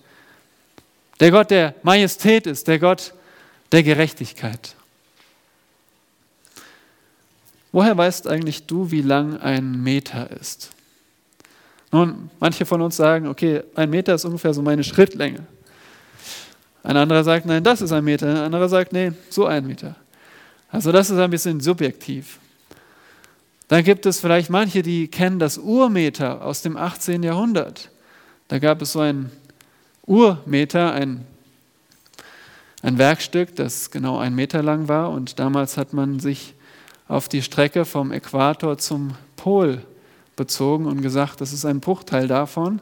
der 1.20 1.30
Gott 1.30 1.50
der 1.50 1.74
Majestät 1.82 2.46
ist, 2.46 2.66
der 2.66 2.78
Gott 2.78 3.12
der 3.70 3.82
Gerechtigkeit. 3.82 4.74
Woher 7.72 7.96
weißt 7.96 8.26
eigentlich 8.26 8.66
du, 8.66 8.90
wie 8.90 9.02
lang 9.02 9.38
ein 9.38 9.82
Meter 9.82 10.30
ist? 10.30 10.70
Nun, 11.92 12.30
manche 12.40 12.64
von 12.64 12.80
uns 12.80 12.96
sagen, 12.96 13.28
okay, 13.28 13.62
ein 13.74 13.90
Meter 13.90 14.14
ist 14.14 14.24
ungefähr 14.24 14.54
so 14.54 14.62
meine 14.62 14.82
Schrittlänge. 14.82 15.46
Ein 16.82 16.96
anderer 16.96 17.22
sagt, 17.22 17.46
nein, 17.46 17.62
das 17.62 17.82
ist 17.82 17.92
ein 17.92 18.02
Meter. 18.02 18.28
Ein 18.28 18.36
anderer 18.38 18.68
sagt, 18.68 18.92
nee, 18.92 19.12
so 19.28 19.46
ein 19.46 19.66
Meter. 19.66 19.94
Also 20.70 20.90
das 20.90 21.10
ist 21.10 21.18
ein 21.18 21.30
bisschen 21.30 21.60
subjektiv. 21.60 22.38
Dann 23.70 23.84
gibt 23.84 24.04
es 24.04 24.18
vielleicht 24.18 24.50
manche, 24.50 24.82
die 24.82 25.06
kennen 25.06 25.38
das 25.38 25.56
Urmeter 25.56 26.44
aus 26.44 26.60
dem 26.60 26.76
18. 26.76 27.22
Jahrhundert. 27.22 27.92
Da 28.48 28.58
gab 28.58 28.82
es 28.82 28.90
so 28.90 28.98
ein 28.98 29.30
Urmeter, 30.04 30.92
ein, 30.92 31.24
ein 32.82 32.98
Werkstück, 32.98 33.54
das 33.54 33.92
genau 33.92 34.18
ein 34.18 34.34
Meter 34.34 34.64
lang 34.64 34.88
war. 34.88 35.12
Und 35.12 35.38
damals 35.38 35.76
hat 35.76 35.92
man 35.92 36.18
sich 36.18 36.54
auf 37.06 37.28
die 37.28 37.42
Strecke 37.42 37.84
vom 37.84 38.10
Äquator 38.10 38.76
zum 38.76 39.14
Pol 39.36 39.84
bezogen 40.34 40.86
und 40.86 41.00
gesagt, 41.00 41.40
das 41.40 41.52
ist 41.52 41.64
ein 41.64 41.78
Bruchteil 41.78 42.26
davon. 42.26 42.80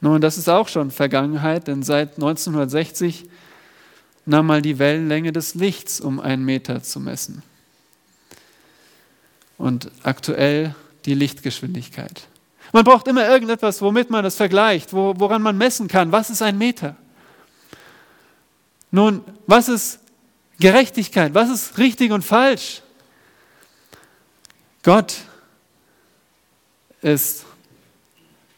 Nun, 0.00 0.22
das 0.22 0.38
ist 0.38 0.48
auch 0.48 0.68
schon 0.68 0.90
Vergangenheit, 0.90 1.68
denn 1.68 1.82
seit 1.82 2.14
1960 2.14 3.26
nahm 4.24 4.46
mal 4.46 4.62
die 4.62 4.78
Wellenlänge 4.78 5.32
des 5.32 5.54
Lichts, 5.54 6.00
um 6.00 6.20
einen 6.20 6.46
Meter 6.46 6.82
zu 6.82 7.00
messen. 7.00 7.42
Und 9.60 9.90
aktuell 10.04 10.74
die 11.04 11.12
Lichtgeschwindigkeit. 11.12 12.28
Man 12.72 12.82
braucht 12.82 13.06
immer 13.08 13.28
irgendetwas, 13.28 13.82
womit 13.82 14.08
man 14.08 14.24
das 14.24 14.36
vergleicht, 14.36 14.94
woran 14.94 15.42
man 15.42 15.58
messen 15.58 15.86
kann, 15.86 16.10
was 16.12 16.30
ist 16.30 16.40
ein 16.40 16.56
Meter. 16.56 16.96
Nun, 18.90 19.22
was 19.46 19.68
ist 19.68 19.98
Gerechtigkeit? 20.58 21.34
Was 21.34 21.50
ist 21.50 21.76
richtig 21.76 22.10
und 22.10 22.24
falsch? 22.24 22.80
Gott 24.82 25.18
ist 27.02 27.44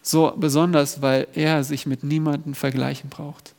so 0.03 0.33
besonders, 0.37 1.03
weil 1.03 1.27
er 1.35 1.65
sich 1.65 1.85
mit 1.85 2.05
niemandem 2.05 2.55
vergleichen 2.55 3.11
braucht. 3.11 3.55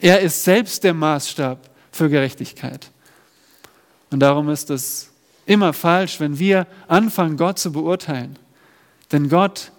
Er 0.00 0.20
ist 0.20 0.44
selbst 0.44 0.84
der 0.84 0.92
Maßstab 0.92 1.70
für 1.90 2.10
Gerechtigkeit. 2.10 2.90
Und 4.10 4.20
darum 4.20 4.50
ist 4.50 4.68
es 4.68 5.13
immer 5.46 5.72
falsch, 5.72 6.20
wenn 6.20 6.38
wir 6.38 6.66
anfangen, 6.88 7.36
Gott 7.36 7.58
zu 7.58 7.72
beurteilen. 7.72 8.38
Denn 9.12 9.28
Gott 9.28 9.72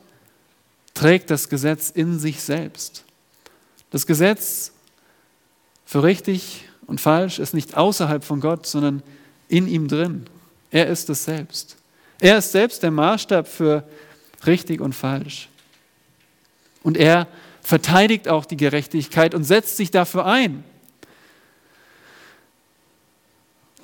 trägt 0.93 1.29
das 1.29 1.49
Gesetz 1.49 1.89
in 1.89 2.19
sich 2.19 2.41
selbst. 2.41 3.03
Das 3.91 4.05
Gesetz 4.05 4.71
für 5.85 6.03
richtig 6.03 6.65
und 6.87 7.01
falsch 7.01 7.39
ist 7.39 7.53
nicht 7.53 7.75
außerhalb 7.75 8.23
von 8.23 8.39
Gott, 8.39 8.65
sondern 8.65 9.03
in 9.47 9.67
ihm 9.67 9.87
drin. 9.87 10.25
Er 10.71 10.87
ist 10.87 11.09
es 11.09 11.25
selbst. 11.25 11.77
Er 12.19 12.37
ist 12.37 12.51
selbst 12.51 12.83
der 12.83 12.91
Maßstab 12.91 13.47
für 13.47 13.87
richtig 14.45 14.81
und 14.81 14.93
falsch. 14.93 15.49
Und 16.83 16.97
er 16.97 17.27
verteidigt 17.61 18.27
auch 18.27 18.45
die 18.45 18.57
Gerechtigkeit 18.57 19.33
und 19.33 19.43
setzt 19.43 19.77
sich 19.77 19.91
dafür 19.91 20.25
ein. 20.25 20.63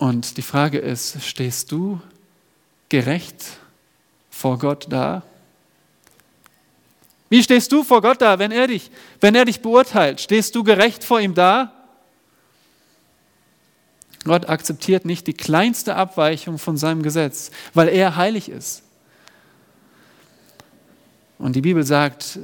Und 0.02 0.38
die 0.38 0.42
Frage 0.42 0.80
ist, 0.80 1.24
stehst 1.24 1.72
du 1.72 2.02
gerecht 2.90 3.46
vor 4.32 4.58
Gott 4.58 4.88
da? 4.90 5.22
Wie 7.30 7.44
stehst 7.44 7.72
du 7.72 7.84
vor 7.84 8.02
Gott 8.02 8.20
da, 8.20 8.40
wenn 8.40 8.52
er 8.52 8.66
dich, 8.66 8.90
wenn 9.20 9.36
er 9.36 9.46
dich 9.46 9.62
beurteilt? 9.62 10.20
Stehst 10.20 10.56
du 10.56 10.64
gerecht 10.64 11.04
vor 11.04 11.20
ihm 11.20 11.36
da? 11.36 11.72
Gott 14.24 14.50
akzeptiert 14.50 15.06
nicht 15.06 15.28
die 15.28 15.36
kleinste 15.36 15.96
Abweichung 15.96 16.58
von 16.58 16.78
seinem 16.78 17.04
Gesetz, 17.04 17.52
weil 17.76 17.88
er 17.88 18.16
heilig 18.16 18.50
ist. 18.50 18.82
Und 21.38 21.56
die 21.56 21.62
Bibel 21.62 21.84
sagt, 21.84 22.40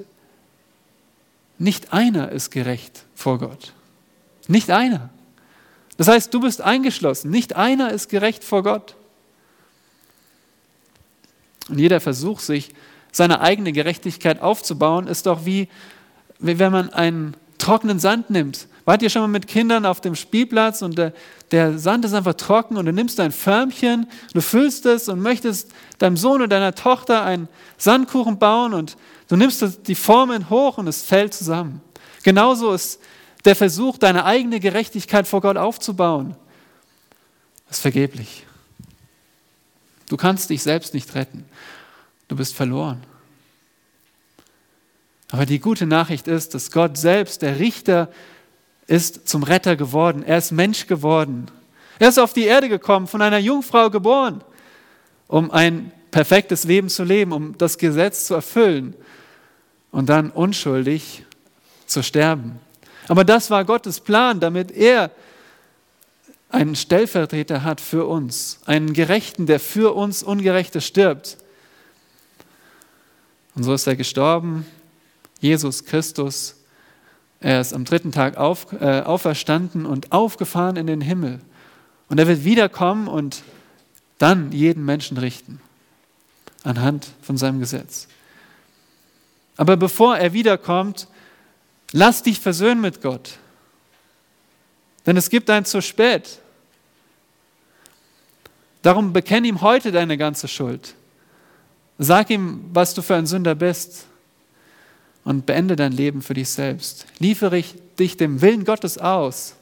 nicht 1.58 1.92
einer 1.92 2.32
ist 2.32 2.52
gerecht 2.52 3.04
vor 3.16 3.40
Gott. 3.40 3.74
Nicht 4.48 4.70
einer. 4.70 5.10
Das 5.98 6.08
heißt, 6.08 6.34
du 6.34 6.39
bist 6.39 6.62
eingeschlossen. 6.62 7.32
Nicht 7.32 7.56
einer 7.56 7.92
ist 7.92 8.10
gerecht 8.10 8.44
vor 8.44 8.63
Gott. 8.63 8.96
Und 11.70 11.80
jeder 11.80 12.00
Versuch, 12.00 12.39
sich 12.39 12.70
seine 13.12 13.42
eigene 13.42 13.74
Gerechtigkeit 13.74 14.42
aufzubauen, 14.42 15.08
ist 15.08 15.25
doch 15.25 15.46
wie, 15.46 15.68
wie 16.39 16.60
wenn 16.60 16.72
man 16.72 16.92
einen 16.92 17.36
trockenen 17.58 18.00
Sand 18.00 18.30
nimmt. 18.30 18.68
Wart 18.86 19.01
ihr 19.01 19.10
schon 19.10 19.24
mal 19.24 19.27
mit 19.27 19.48
Kindern 19.48 19.86
auf 19.86 20.00
dem 20.00 20.16
Spielplatz 20.16 20.82
und 20.82 20.98
der, 20.98 21.12
der 21.51 21.77
Sand 21.77 22.06
ist 22.06 22.13
einfach 22.13 22.36
trocken 22.36 22.77
und 22.77 22.86
du 22.86 22.94
nimmst 22.94 23.20
ein 23.20 23.34
Förmchen, 23.34 24.08
du 24.34 24.39
füllst 24.39 24.86
es 24.86 25.10
und 25.10 25.20
möchtest 25.20 25.72
deinem 25.98 26.16
Sohn 26.16 26.36
oder 26.36 26.48
deiner 26.48 26.74
Tochter 26.74 27.24
einen 27.24 27.50
Sandkuchen 27.77 28.39
bauen 28.39 28.74
und 28.74 28.96
du 29.27 29.36
nimmst 29.36 29.66
die 29.88 29.96
Formen 29.96 30.50
hoch 30.50 30.77
und 30.77 30.88
es 30.88 31.01
fällt 31.01 31.34
zusammen. 31.34 31.82
Genauso 32.24 32.72
ist 32.72 33.01
der 33.46 33.56
Versuch, 33.56 33.98
deine 33.98 34.25
eigene 34.25 34.60
Gerechtigkeit 34.60 35.27
vor 35.27 35.41
Gott 35.41 35.58
aufzubauen, 35.58 36.36
ist 37.70 37.82
vergeblich. 37.82 38.46
Du 40.10 40.17
kannst 40.17 40.50
dich 40.50 40.63
selbst 40.63 40.94
nicht 40.94 41.13
retten. 41.15 41.46
Du 42.27 42.36
bist 42.36 42.56
verloren. 42.56 43.03
Aber 45.32 45.46
die 45.46 45.60
gute 45.60 45.86
Nachricht 45.86 46.27
ist, 46.27 46.53
dass 46.53 46.72
Gott 46.72 46.98
selbst, 46.98 47.41
der 47.41 47.60
Richter, 47.60 48.10
ist 48.88 49.27
zum 49.27 49.44
Retter 49.44 49.75
geworden. 49.75 50.24
Er 50.24 50.38
ist 50.38 50.51
Mensch 50.51 50.88
geworden. 50.88 51.51
Er 52.00 52.10
ist 52.10 52.20
auf 52.20 52.34
die 52.34 52.46
Erde 52.46 52.70
gekommen, 52.70 53.08
von 53.08 53.22
einer 53.22 53.39
Jungfrau 53.39 53.89
geboren, 53.89 54.41
um 55.27 55.51
ein 55.51 55.91
perfektes 56.12 56.63
Leben 56.63 56.89
zu 56.89 57.03
leben, 57.03 57.34
um 57.34 57.58
das 57.58 57.77
Gesetz 57.77 58.25
zu 58.25 58.36
erfüllen 58.36 58.96
und 59.91 60.08
dann 60.08 60.29
unschuldig 60.29 61.25
zu 61.86 62.01
sterben. 62.03 62.60
Aber 63.08 63.24
das 63.24 63.50
war 63.50 63.64
Gottes 63.66 64.00
Plan, 64.00 64.40
damit 64.40 64.72
er 64.72 65.12
einen 66.50 66.76
Stellvertreter 66.76 67.63
hat 67.63 67.82
für 67.82 68.06
uns, 68.06 68.60
einen 68.65 68.93
Gerechten, 68.93 69.46
der 69.46 69.60
für 69.60 69.96
uns 69.96 70.24
Ungerechte 70.24 70.82
stirbt. 70.82 71.38
Und 73.56 73.63
so 73.63 73.74
ist 73.74 73.88
er 73.88 73.96
gestorben, 73.96 74.65
Jesus 75.39 75.86
Christus. 75.86 76.56
Er 77.39 77.62
ist 77.62 77.74
am 77.74 77.86
dritten 77.86 78.12
Tag 78.12 78.38
auf, 78.38 78.72
äh, 78.74 79.02
auferstanden 79.02 79.86
und 79.86 80.12
aufgefahren 80.12 80.76
in 80.76 80.88
den 80.88 81.02
Himmel. 81.02 81.39
Und 82.10 82.20
er 82.20 82.28
wird 82.28 82.43
wiederkommen 82.43 83.08
und 83.08 83.43
dann 84.17 84.52
jeden 84.52 84.86
Menschen 84.86 85.17
richten, 85.17 85.62
anhand 86.63 87.08
von 87.22 87.38
seinem 87.38 87.60
Gesetz. 87.60 88.08
Aber 89.58 89.76
bevor 89.78 90.17
er 90.17 90.34
wiederkommt, 90.34 91.08
Lass 91.91 92.23
dich 92.23 92.39
versöhnen 92.39 92.82
mit 92.82 93.02
Gott. 93.02 93.38
Denn 95.06 95.15
es 95.15 95.30
gibt 95.30 95.50
ein 95.50 95.65
zu 95.65 95.82
spät. 95.82 96.39
Darum 98.82 99.13
bekenne 99.13 99.47
ihm 99.47 99.62
heute 99.62 99.91
deine 99.91 100.17
ganze 100.17 100.47
Schuld. 100.47 100.95
Sag 101.97 102.30
ihm, 102.30 102.65
was 102.73 102.93
du 102.93 103.02
für 103.02 103.15
ein 103.15 103.26
Sünder 103.26 103.56
bist. 103.56 104.06
Und 105.23 105.45
beende 105.45 105.76
dein 105.76 105.91
Leben 105.91 106.21
für 106.21 106.34
dich 106.34 106.50
selbst. 106.50 107.06
Liefere 107.19 107.62
dich 108.00 108.15
dem 108.15 108.41
Willen 108.41 108.63
Gottes 108.63 108.97
aus. 108.97 109.56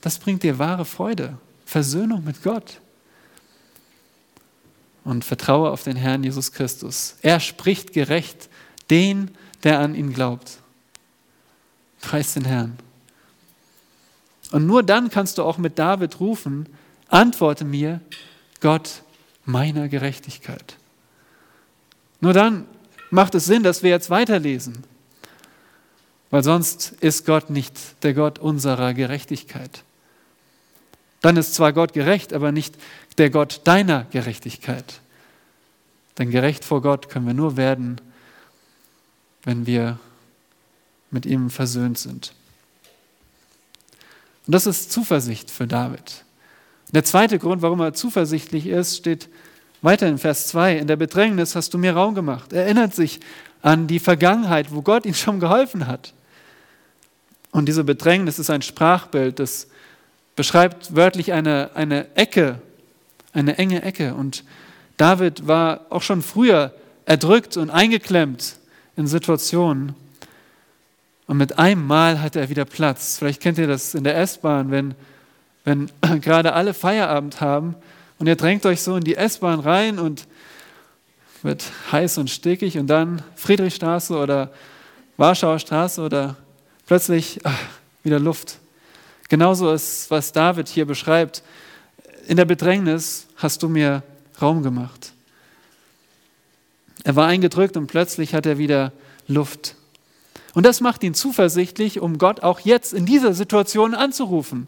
Das 0.00 0.18
bringt 0.18 0.42
dir 0.42 0.58
wahre 0.58 0.84
Freude, 0.84 1.38
Versöhnung 1.64 2.24
mit 2.24 2.42
Gott. 2.42 2.80
Und 5.04 5.24
vertraue 5.24 5.70
auf 5.70 5.84
den 5.84 5.96
Herrn 5.96 6.24
Jesus 6.24 6.50
Christus. 6.50 7.16
Er 7.22 7.38
spricht 7.38 7.92
gerecht 7.92 8.48
den, 8.90 9.30
der 9.62 9.78
an 9.78 9.94
ihn 9.94 10.12
glaubt. 10.12 10.58
Preis 12.00 12.34
den 12.34 12.44
Herrn. 12.44 12.76
Und 14.52 14.66
nur 14.66 14.82
dann 14.82 15.10
kannst 15.10 15.38
du 15.38 15.42
auch 15.42 15.58
mit 15.58 15.78
David 15.78 16.20
rufen, 16.20 16.66
antworte 17.08 17.64
mir, 17.64 18.00
Gott 18.60 19.02
meiner 19.44 19.88
Gerechtigkeit. 19.88 20.76
Nur 22.20 22.32
dann 22.32 22.66
macht 23.10 23.34
es 23.34 23.44
Sinn, 23.44 23.62
dass 23.62 23.82
wir 23.82 23.90
jetzt 23.90 24.10
weiterlesen, 24.10 24.84
weil 26.30 26.42
sonst 26.42 26.92
ist 27.00 27.26
Gott 27.26 27.50
nicht 27.50 28.02
der 28.02 28.14
Gott 28.14 28.38
unserer 28.38 28.94
Gerechtigkeit. 28.94 29.82
Dann 31.20 31.36
ist 31.36 31.54
zwar 31.54 31.72
Gott 31.72 31.92
gerecht, 31.92 32.32
aber 32.32 32.52
nicht 32.52 32.76
der 33.18 33.30
Gott 33.30 33.60
deiner 33.64 34.04
Gerechtigkeit. 34.10 35.00
Denn 36.18 36.30
gerecht 36.30 36.64
vor 36.64 36.82
Gott 36.82 37.08
können 37.08 37.26
wir 37.26 37.34
nur 37.34 37.56
werden, 37.56 38.00
wenn 39.44 39.66
wir 39.66 39.98
mit 41.10 41.26
ihm 41.26 41.50
versöhnt 41.50 41.98
sind. 41.98 42.32
Und 44.46 44.54
das 44.54 44.66
ist 44.66 44.92
Zuversicht 44.92 45.50
für 45.50 45.66
David. 45.66 46.24
Der 46.92 47.04
zweite 47.04 47.38
Grund, 47.38 47.62
warum 47.62 47.80
er 47.80 47.94
zuversichtlich 47.94 48.66
ist, 48.66 48.96
steht 48.96 49.28
weiter 49.82 50.06
in 50.06 50.18
Vers 50.18 50.48
2. 50.48 50.78
In 50.78 50.86
der 50.86 50.96
Bedrängnis 50.96 51.56
hast 51.56 51.74
du 51.74 51.78
mir 51.78 51.94
Raum 51.94 52.14
gemacht. 52.14 52.52
Er 52.52 52.64
erinnert 52.64 52.94
sich 52.94 53.20
an 53.62 53.86
die 53.86 53.98
Vergangenheit, 53.98 54.72
wo 54.72 54.82
Gott 54.82 55.04
ihm 55.04 55.14
schon 55.14 55.40
geholfen 55.40 55.86
hat. 55.86 56.12
Und 57.50 57.66
diese 57.66 57.84
Bedrängnis 57.84 58.38
ist 58.38 58.50
ein 58.50 58.62
Sprachbild, 58.62 59.38
das 59.38 59.68
beschreibt 60.36 60.94
wörtlich 60.94 61.32
eine, 61.32 61.70
eine 61.74 62.14
Ecke, 62.14 62.60
eine 63.32 63.58
enge 63.58 63.82
Ecke. 63.82 64.14
Und 64.14 64.44
David 64.96 65.46
war 65.46 65.86
auch 65.90 66.02
schon 66.02 66.22
früher 66.22 66.74
erdrückt 67.06 67.56
und 67.56 67.70
eingeklemmt 67.70 68.58
in 68.96 69.06
Situationen. 69.06 69.94
Und 71.26 71.38
mit 71.38 71.58
einem 71.58 71.86
Mal 71.86 72.20
hat 72.20 72.36
er 72.36 72.48
wieder 72.48 72.64
Platz. 72.64 73.18
Vielleicht 73.18 73.40
kennt 73.40 73.58
ihr 73.58 73.66
das 73.66 73.94
in 73.94 74.04
der 74.04 74.16
S-Bahn, 74.18 74.70
wenn, 74.70 74.94
wenn 75.64 75.90
gerade 76.20 76.52
alle 76.52 76.74
Feierabend 76.74 77.40
haben 77.40 77.74
und 78.18 78.26
ihr 78.26 78.36
drängt 78.36 78.64
euch 78.66 78.82
so 78.82 78.96
in 78.96 79.04
die 79.04 79.16
S-Bahn 79.16 79.60
rein 79.60 79.98
und 79.98 80.26
wird 81.42 81.64
heiß 81.92 82.18
und 82.18 82.30
stickig 82.30 82.78
und 82.78 82.86
dann 82.88 83.22
Friedrichstraße 83.36 84.16
oder 84.16 84.52
Warschauer 85.16 85.58
Straße 85.58 86.00
oder 86.00 86.36
plötzlich 86.86 87.40
ach, 87.44 87.58
wieder 88.02 88.18
Luft. 88.18 88.58
Genauso 89.28 89.72
ist, 89.72 90.10
was 90.10 90.32
David 90.32 90.68
hier 90.68 90.86
beschreibt. 90.86 91.42
In 92.26 92.36
der 92.36 92.44
Bedrängnis 92.44 93.26
hast 93.36 93.62
du 93.62 93.68
mir 93.68 94.02
Raum 94.40 94.62
gemacht. 94.62 95.12
Er 97.04 97.16
war 97.16 97.26
eingedrückt 97.26 97.76
und 97.76 97.86
plötzlich 97.86 98.34
hat 98.34 98.46
er 98.46 98.58
wieder 98.58 98.92
Luft. 99.28 99.75
Und 100.56 100.64
das 100.64 100.80
macht 100.80 101.04
ihn 101.04 101.12
zuversichtlich, 101.12 102.00
um 102.00 102.16
Gott 102.16 102.42
auch 102.42 102.60
jetzt 102.60 102.94
in 102.94 103.04
dieser 103.04 103.34
Situation 103.34 103.94
anzurufen, 103.94 104.66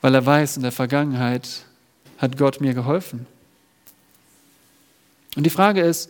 weil 0.00 0.14
er 0.14 0.24
weiß, 0.24 0.58
in 0.58 0.62
der 0.62 0.70
Vergangenheit 0.70 1.64
hat 2.18 2.38
Gott 2.38 2.60
mir 2.60 2.72
geholfen. 2.72 3.26
Und 5.34 5.42
die 5.42 5.50
Frage 5.50 5.80
ist, 5.80 6.08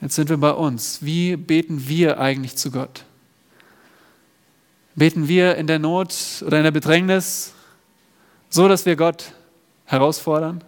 jetzt 0.00 0.14
sind 0.14 0.30
wir 0.30 0.38
bei 0.38 0.52
uns, 0.52 1.00
wie 1.02 1.36
beten 1.36 1.88
wir 1.88 2.18
eigentlich 2.20 2.56
zu 2.56 2.70
Gott? 2.70 3.04
Beten 4.94 5.28
wir 5.28 5.56
in 5.56 5.66
der 5.66 5.80
Not 5.80 6.42
oder 6.46 6.56
in 6.56 6.64
der 6.64 6.70
Bedrängnis 6.70 7.52
so, 8.48 8.66
dass 8.66 8.86
wir 8.86 8.96
Gott 8.96 9.32
herausfordern? 9.84 10.64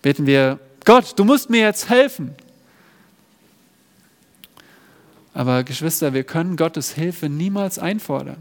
Beten 0.00 0.24
wir, 0.24 0.58
Gott, 0.86 1.12
du 1.18 1.24
musst 1.24 1.50
mir 1.50 1.60
jetzt 1.60 1.90
helfen. 1.90 2.34
Aber 5.34 5.64
Geschwister, 5.64 6.14
wir 6.14 6.22
können 6.22 6.56
Gottes 6.56 6.92
Hilfe 6.92 7.28
niemals 7.28 7.78
einfordern. 7.78 8.38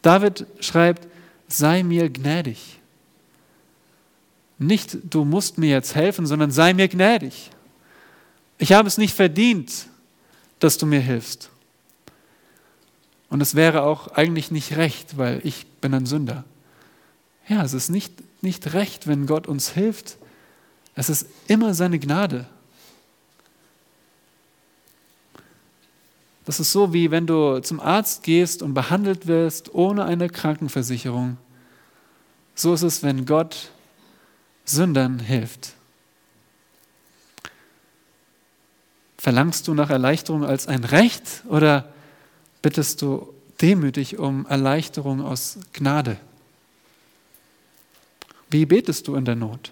David 0.00 0.46
schreibt, 0.60 1.06
sei 1.48 1.82
mir 1.82 2.08
gnädig. 2.08 2.80
Nicht, 4.58 4.98
du 5.04 5.24
musst 5.24 5.58
mir 5.58 5.70
jetzt 5.70 5.94
helfen, 5.94 6.26
sondern 6.26 6.50
sei 6.50 6.72
mir 6.72 6.88
gnädig. 6.88 7.50
Ich 8.56 8.72
habe 8.72 8.88
es 8.88 8.98
nicht 8.98 9.14
verdient, 9.14 9.86
dass 10.58 10.78
du 10.78 10.86
mir 10.86 11.00
hilfst. 11.00 11.50
Und 13.28 13.42
es 13.42 13.54
wäre 13.54 13.82
auch 13.82 14.08
eigentlich 14.08 14.50
nicht 14.50 14.76
recht, 14.76 15.18
weil 15.18 15.40
ich 15.44 15.66
bin 15.80 15.92
ein 15.92 16.06
Sünder. 16.06 16.44
Ja, 17.48 17.62
es 17.62 17.74
ist 17.74 17.90
nicht, 17.90 18.14
nicht 18.42 18.72
recht, 18.72 19.06
wenn 19.06 19.26
Gott 19.26 19.46
uns 19.46 19.70
hilft. 19.70 20.16
Es 20.94 21.10
ist 21.10 21.26
immer 21.46 21.74
seine 21.74 21.98
Gnade. 21.98 22.46
Das 26.48 26.60
ist 26.60 26.72
so, 26.72 26.94
wie 26.94 27.10
wenn 27.10 27.26
du 27.26 27.60
zum 27.60 27.78
Arzt 27.78 28.22
gehst 28.22 28.62
und 28.62 28.72
behandelt 28.72 29.26
wirst 29.26 29.74
ohne 29.74 30.06
eine 30.06 30.30
Krankenversicherung. 30.30 31.36
So 32.54 32.72
ist 32.72 32.80
es, 32.80 33.02
wenn 33.02 33.26
Gott 33.26 33.70
Sündern 34.64 35.18
hilft. 35.18 35.74
Verlangst 39.18 39.68
du 39.68 39.74
nach 39.74 39.90
Erleichterung 39.90 40.42
als 40.42 40.66
ein 40.68 40.84
Recht 40.84 41.42
oder 41.50 41.92
bittest 42.62 43.02
du 43.02 43.34
demütig 43.60 44.18
um 44.18 44.46
Erleichterung 44.46 45.20
aus 45.20 45.58
Gnade? 45.74 46.16
Wie 48.48 48.64
betest 48.64 49.06
du 49.06 49.16
in 49.16 49.26
der 49.26 49.36
Not? 49.36 49.70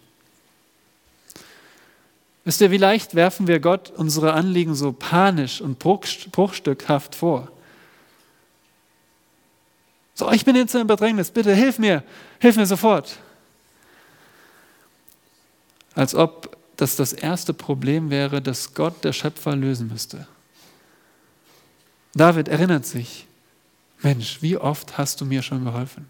Wisst 2.47 2.61
ihr, 2.61 2.71
wie 2.71 2.77
leicht 2.77 3.17
werfen 3.17 3.49
wir 3.49 3.59
Gott 3.59 3.91
unsere 3.97 4.33
Anliegen 4.33 4.77
so 4.77 4.93
panisch 4.93 5.61
und 5.61 5.81
bruchstückhaft 5.81 7.17
vor? 7.17 7.51
So, 10.15 10.31
ich 10.31 10.45
bin 10.45 10.55
jetzt 10.55 10.73
in 10.77 10.87
Bedrängnis, 10.87 11.33
bitte 11.33 11.53
hilf 11.53 11.81
mir, 11.81 12.05
hilf 12.39 12.57
mir 12.57 12.67
sofort. 12.67 13.19
Als 15.97 16.15
ob 16.15 16.57
das 16.77 16.95
das 16.95 17.13
erste 17.13 17.53
Problem 17.53 18.11
wäre, 18.11 18.41
das 18.41 18.75
Gott, 18.75 19.03
der 19.03 19.13
Schöpfer, 19.13 19.57
lösen 19.57 19.89
müsste. 19.89 20.29
David 22.15 22.47
erinnert 22.47 22.87
sich, 22.87 23.27
Mensch, 24.03 24.41
wie 24.41 24.57
oft 24.57 24.99
hast 24.99 25.21
du 25.21 25.25
mir 25.25 25.43
schon 25.43 25.65
geholfen? 25.65 26.07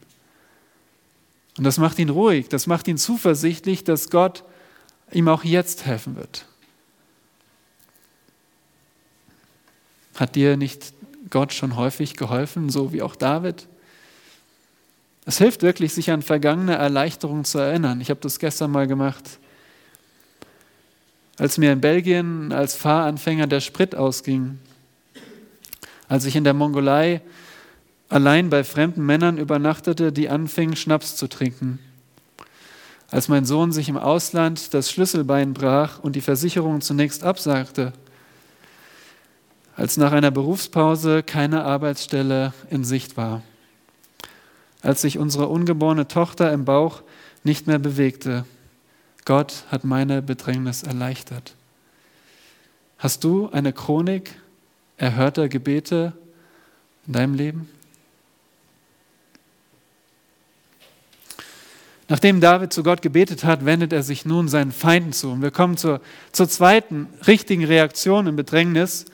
Und 1.57 1.65
das 1.65 1.79
macht 1.79 1.99
ihn 1.99 2.11
ruhig, 2.11 2.51
das 2.51 2.67
macht 2.67 2.89
ihn 2.89 2.99
zuversichtlich, 2.99 3.85
dass 3.85 4.11
Gott 4.11 4.45
ihm 5.13 5.29
auch 5.29 5.45
jetzt 5.45 5.87
helfen 5.87 6.17
wird. 6.17 6.47
Hat 10.17 10.35
dir 10.35 10.57
nicht 10.57 10.93
Gott 11.31 11.53
schon 11.53 11.77
häufig 11.77 12.17
geholfen, 12.17 12.71
so 12.71 12.93
wie 12.93 13.03
auch 13.03 13.17
David? 13.17 13.67
Es 15.27 15.39
hilft 15.39 15.63
wirklich, 15.63 15.93
sich 15.93 16.11
an 16.11 16.23
vergangene 16.23 16.77
Erleichterungen 16.77 17.45
zu 17.45 17.59
erinnern. 17.59 18.01
Ich 18.01 18.11
habe 18.11 18.21
das 18.21 18.39
gestern 18.39 18.71
mal 18.71 18.87
gemacht. 18.87 19.39
Als 21.39 21.59
mir 21.59 21.73
in 21.73 21.81
Belgien 21.81 22.53
als 22.53 22.75
Fahranfänger 22.75 23.47
der 23.47 23.61
Sprit 23.61 23.95
ausging, 23.95 24.59
als 26.09 26.25
ich 26.25 26.37
in 26.37 26.45
der 26.45 26.55
Mongolei 26.55 27.21
allein 28.09 28.49
bei 28.49 28.65
fremden 28.65 29.05
Männern 29.05 29.37
übernachtete, 29.37 30.13
die 30.13 30.29
anfingen, 30.29 30.77
Schnaps 30.77 31.17
zu 31.17 31.27
trinken 31.27 31.81
als 33.11 33.29
mein 33.29 33.45
Sohn 33.45 33.73
sich 33.73 33.89
im 33.89 33.97
Ausland 33.97 34.75
das 34.75 34.91
Schlüsselbein 34.91 35.55
brach 35.55 36.01
und 36.01 36.17
die 36.17 36.21
Versicherung 36.21 36.81
zunächst 36.81 37.23
absagte, 37.23 37.93
als 39.77 39.97
nach 39.97 40.13
einer 40.13 40.31
Berufspause 40.31 41.23
keine 41.23 41.65
Arbeitsstelle 41.65 42.53
in 42.71 42.83
Sicht 42.83 43.17
war, 43.17 43.43
als 44.83 45.03
sich 45.03 45.19
unsere 45.19 45.49
ungeborene 45.49 46.09
Tochter 46.09 46.53
im 46.53 46.65
Bauch 46.65 47.03
nicht 47.45 47.67
mehr 47.67 47.79
bewegte. 47.79 48.45
Gott 49.25 49.65
hat 49.71 49.85
meine 49.85 50.23
Bedrängnis 50.23 50.83
erleichtert. 50.83 51.55
Hast 52.99 53.25
du 53.25 53.51
eine 53.51 53.73
Chronik 53.73 54.35
erhörter 54.97 55.49
Gebete 55.49 56.15
in 57.07 57.13
deinem 57.13 57.35
Leben? 57.35 57.69
Nachdem 62.09 62.41
David 62.41 62.73
zu 62.73 62.83
Gott 62.83 63.03
gebetet 63.03 63.43
hat, 63.43 63.65
wendet 63.65 63.93
er 63.93 64.03
sich 64.03 64.25
nun 64.25 64.49
seinen 64.49 64.71
Feinden 64.71 65.13
zu. 65.13 65.31
Und 65.33 65.43
wir 65.43 65.51
kommen 65.51 65.77
zur, 65.77 66.01
zur 66.31 66.49
zweiten 66.49 67.09
richtigen 67.27 67.65
Reaktion 67.65 68.29
im 68.29 68.37
Bedrängnis. 68.37 69.07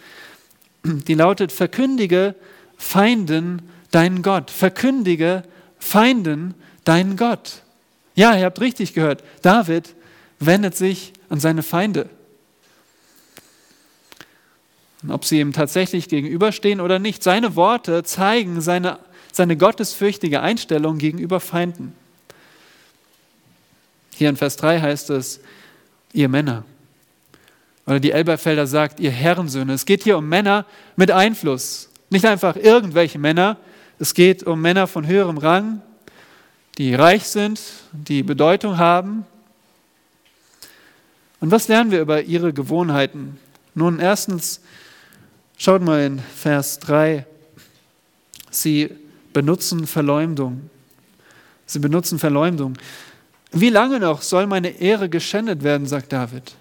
Die 0.85 1.15
lautet, 1.15 1.53
verkündige 1.53 2.35
Feinden 2.77 3.63
deinen 3.91 4.23
Gott. 4.23 4.51
Verkündige 4.51 5.43
Feinden 5.79 6.55
deinen 6.85 7.17
Gott. 7.17 7.63
Ja, 8.15 8.37
ihr 8.37 8.45
habt 8.45 8.61
richtig 8.61 8.93
gehört. 8.93 9.25
David 9.41 9.95
wendet 10.39 10.77
sich 10.77 11.15
an 11.31 11.41
seine 11.41 11.63
Feinde. 11.63 12.11
Und 15.03 15.11
ob 15.11 15.25
sie 15.25 15.41
ihm 15.41 15.53
tatsächlich 15.53 16.09
gegenüberstehen 16.09 16.81
oder 16.81 16.99
nicht, 16.99 17.23
seine 17.23 17.57
Worte 17.57 18.03
zeigen 18.05 18.61
seine, 18.61 18.99
seine 19.33 19.57
gottesfürchtige 19.57 20.41
Einstellung 20.41 20.99
gegenüber 20.99 21.41
Feinden. 21.41 21.95
Hier 24.15 24.29
in 24.29 24.37
Vers 24.37 24.57
3 24.57 24.81
heißt 24.81 25.11
es, 25.11 25.41
ihr 26.13 26.29
Männer. 26.29 26.65
Oder 27.87 28.01
die 28.01 28.13
Elberfelder 28.13 28.67
sagt, 28.67 29.01
ihr 29.01 29.11
Herrensöhne. 29.11 29.73
Es 29.73 29.85
geht 29.87 30.05
hier 30.05 30.19
um 30.19 30.29
Männer 30.29 30.67
mit 30.97 31.11
Einfluss. 31.11 31.89
Nicht 32.11 32.25
einfach 32.25 32.57
irgendwelche 32.57 33.19
Männer. 33.19 33.57
Es 33.99 34.15
geht 34.15 34.45
um 34.45 34.61
Männer 34.61 34.87
von 34.87 35.07
höherem 35.07 35.39
Rang, 35.39 35.83
die 36.79 36.95
reich 36.95 37.25
sind, 37.25 37.61
die 37.93 38.23
Bedeutung 38.23 38.79
haben. 38.79 39.25
Und 41.41 41.51
was 41.51 41.69
lernen 41.69 41.91
wir 41.91 42.01
über 42.01 42.23
ihre 42.23 42.53
Gewohnheiten? 42.53 43.39
Nun, 43.75 43.99
erstens, 43.99 44.61
schaut 45.57 45.83
mal 45.83 46.03
in 46.03 46.19
Vers 46.19 46.79
3. 46.81 47.27
Sie 48.51 48.91
benutzen 49.33 49.87
Verleumdung. 49.87 50.71
Sie 51.67 51.79
benutzen 51.79 52.19
Verleumdung. 52.19 52.77
Wie 53.53 53.69
lange 53.69 54.01
noch 54.01 54.23
soll 54.23 54.47
meine 54.47 54.69
Ehre 54.81 55.09
geschändet 55.09 55.63
werden, 55.63 55.87
sagt 55.87 56.13
David. 56.13 56.55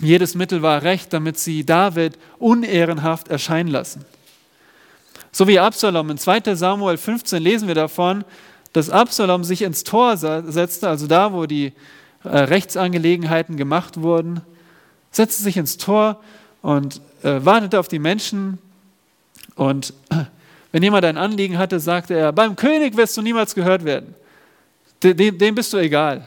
Jedes 0.00 0.34
Mittel 0.34 0.62
war 0.62 0.82
recht, 0.82 1.12
damit 1.12 1.38
sie 1.38 1.66
David 1.66 2.18
unehrenhaft 2.38 3.28
erscheinen 3.28 3.68
lassen. 3.68 4.04
So 5.32 5.46
wie 5.46 5.58
Absalom. 5.58 6.10
In 6.10 6.18
2 6.18 6.54
Samuel 6.54 6.96
15 6.96 7.42
lesen 7.42 7.68
wir 7.68 7.74
davon, 7.74 8.24
dass 8.72 8.90
Absalom 8.90 9.44
sich 9.44 9.62
ins 9.62 9.84
Tor 9.84 10.16
setzte, 10.16 10.88
also 10.88 11.06
da, 11.06 11.32
wo 11.32 11.46
die 11.46 11.72
äh, 12.24 12.28
Rechtsangelegenheiten 12.28 13.56
gemacht 13.56 14.00
wurden, 14.00 14.40
setzte 15.10 15.42
sich 15.42 15.56
ins 15.56 15.76
Tor 15.76 16.20
und 16.62 17.00
äh, 17.22 17.44
wartete 17.44 17.78
auf 17.78 17.88
die 17.88 17.98
Menschen. 17.98 18.58
Und 19.56 19.92
wenn 20.72 20.82
jemand 20.82 21.04
ein 21.04 21.18
Anliegen 21.18 21.58
hatte, 21.58 21.80
sagte 21.80 22.14
er, 22.14 22.32
beim 22.32 22.56
König 22.56 22.96
wirst 22.96 23.16
du 23.16 23.22
niemals 23.22 23.54
gehört 23.54 23.84
werden. 23.84 24.14
Dem, 25.02 25.38
dem 25.38 25.54
bist 25.54 25.72
du 25.72 25.76
egal. 25.76 26.26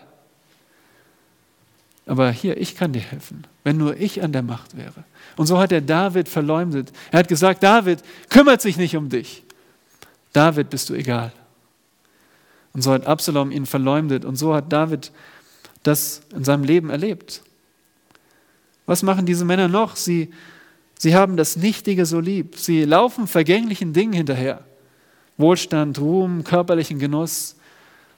Aber 2.05 2.31
hier, 2.31 2.57
ich 2.57 2.75
kann 2.75 2.93
dir 2.93 3.01
helfen, 3.01 3.45
wenn 3.63 3.77
nur 3.77 3.97
ich 3.97 4.23
an 4.23 4.31
der 4.31 4.41
Macht 4.41 4.75
wäre. 4.75 5.03
Und 5.37 5.47
so 5.47 5.59
hat 5.59 5.71
er 5.71 5.81
David 5.81 6.27
verleumdet. 6.27 6.91
Er 7.11 7.19
hat 7.19 7.27
gesagt, 7.27 7.63
David 7.63 7.99
kümmert 8.29 8.61
sich 8.61 8.77
nicht 8.77 8.95
um 8.95 9.09
dich. 9.09 9.43
David 10.33 10.69
bist 10.69 10.89
du 10.89 10.93
egal. 10.93 11.31
Und 12.73 12.81
so 12.81 12.91
hat 12.91 13.05
Absalom 13.05 13.51
ihn 13.51 13.65
verleumdet. 13.65 14.25
Und 14.25 14.35
so 14.35 14.53
hat 14.53 14.71
David 14.71 15.11
das 15.83 16.21
in 16.33 16.43
seinem 16.43 16.63
Leben 16.63 16.89
erlebt. 16.89 17.43
Was 18.85 19.03
machen 19.03 19.25
diese 19.25 19.45
Männer 19.45 19.67
noch? 19.67 19.95
Sie, 19.95 20.31
sie 20.97 21.15
haben 21.15 21.37
das 21.37 21.55
Nichtige 21.55 22.05
so 22.05 22.19
lieb. 22.19 22.57
Sie 22.57 22.83
laufen 22.83 23.27
vergänglichen 23.27 23.93
Dingen 23.93 24.13
hinterher. 24.13 24.63
Wohlstand, 25.37 25.99
Ruhm, 25.99 26.43
körperlichen 26.43 26.99
Genuss 26.99 27.55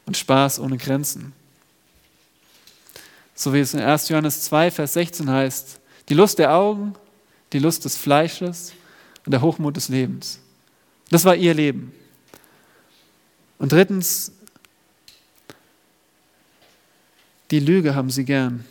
und 0.05 0.17
Spaß 0.17 0.59
ohne 0.59 0.77
Grenzen. 0.77 1.33
So 3.35 3.53
wie 3.53 3.59
es 3.59 3.73
in 3.73 3.79
1. 3.79 4.09
Johannes 4.09 4.43
2, 4.43 4.71
Vers 4.71 4.93
16 4.93 5.29
heißt, 5.29 5.79
die 6.09 6.13
Lust 6.13 6.39
der 6.39 6.53
Augen, 6.53 6.93
die 7.51 7.59
Lust 7.59 7.85
des 7.85 7.97
Fleisches 7.97 8.73
und 9.25 9.31
der 9.31 9.41
Hochmut 9.41 9.75
des 9.75 9.89
Lebens. 9.89 10.39
Das 11.09 11.25
war 11.25 11.35
ihr 11.35 11.53
Leben. 11.53 11.93
Und 13.57 13.71
drittens, 13.71 14.31
die 17.51 17.59
Lüge 17.59 17.95
haben 17.95 18.09
sie 18.09 18.25
gern. 18.25 18.65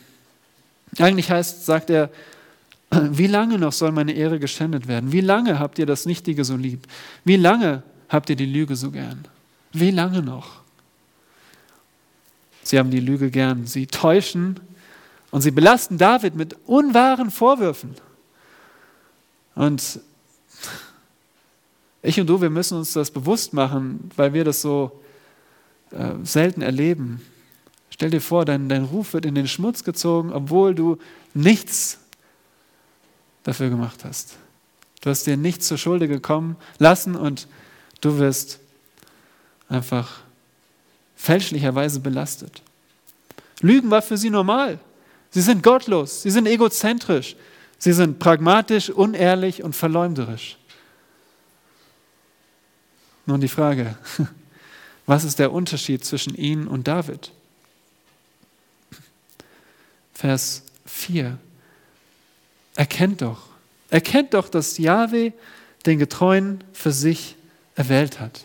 Eigentlich 0.98 1.30
heißt, 1.30 1.64
sagt 1.64 1.90
er, 1.90 2.10
wie 2.90 3.26
lange 3.26 3.58
noch 3.58 3.72
soll 3.72 3.92
meine 3.92 4.12
Ehre 4.12 4.38
geschändet 4.38 4.88
werden? 4.88 5.12
Wie 5.12 5.20
lange 5.20 5.58
habt 5.58 5.78
ihr 5.78 5.86
das 5.86 6.04
Nichtige 6.04 6.44
so 6.44 6.56
lieb? 6.56 6.86
Wie 7.24 7.36
lange 7.36 7.82
habt 8.08 8.28
ihr 8.28 8.36
die 8.36 8.46
Lüge 8.46 8.76
so 8.76 8.90
gern? 8.90 9.24
Wie 9.72 9.90
lange 9.90 10.22
noch? 10.22 10.61
Sie 12.62 12.78
haben 12.78 12.90
die 12.90 13.00
Lüge 13.00 13.30
gern. 13.30 13.66
Sie 13.66 13.86
täuschen 13.86 14.60
und 15.30 15.40
sie 15.40 15.50
belasten 15.50 15.98
David 15.98 16.34
mit 16.34 16.56
unwahren 16.66 17.30
Vorwürfen. 17.30 17.94
Und 19.54 20.00
Ich 22.04 22.18
und 22.18 22.26
du, 22.26 22.40
wir 22.40 22.50
müssen 22.50 22.78
uns 22.78 22.92
das 22.92 23.12
bewusst 23.12 23.52
machen, 23.52 24.10
weil 24.16 24.34
wir 24.34 24.44
das 24.44 24.60
so 24.60 25.00
äh, 25.92 26.14
selten 26.24 26.60
erleben. 26.60 27.22
Stell 27.90 28.10
dir 28.10 28.20
vor, 28.20 28.44
dein, 28.44 28.68
dein 28.68 28.84
Ruf 28.84 29.14
wird 29.14 29.24
in 29.24 29.36
den 29.36 29.46
Schmutz 29.46 29.84
gezogen, 29.84 30.32
obwohl 30.32 30.74
du 30.74 30.98
nichts 31.32 32.00
dafür 33.44 33.70
gemacht 33.70 34.04
hast. 34.04 34.36
Du 35.00 35.10
hast 35.10 35.26
dir 35.26 35.36
nichts 35.36 35.68
zur 35.68 35.78
Schulde 35.78 36.08
gekommen 36.08 36.56
lassen 36.78 37.14
und 37.14 37.46
du 38.00 38.18
wirst 38.18 38.58
einfach 39.68 40.20
fälschlicherweise 41.22 42.00
belastet. 42.00 42.62
Lügen 43.60 43.92
war 43.92 44.02
für 44.02 44.16
sie 44.16 44.28
normal. 44.28 44.80
Sie 45.30 45.40
sind 45.40 45.62
gottlos, 45.62 46.22
sie 46.22 46.30
sind 46.30 46.46
egozentrisch, 46.46 47.36
sie 47.78 47.92
sind 47.92 48.18
pragmatisch, 48.18 48.90
unehrlich 48.90 49.62
und 49.62 49.76
verleumderisch. 49.76 50.58
Nun 53.24 53.40
die 53.40 53.48
Frage, 53.48 53.96
was 55.06 55.22
ist 55.22 55.38
der 55.38 55.52
Unterschied 55.52 56.04
zwischen 56.04 56.34
ihnen 56.34 56.66
und 56.66 56.88
David? 56.88 57.30
Vers 60.12 60.64
4. 60.86 61.38
Erkennt 62.74 63.22
doch, 63.22 63.42
erkennt 63.90 64.34
doch, 64.34 64.48
dass 64.48 64.76
Yahweh 64.76 65.30
den 65.86 66.00
Getreuen 66.00 66.64
für 66.72 66.90
sich 66.90 67.36
erwählt 67.76 68.18
hat. 68.18 68.44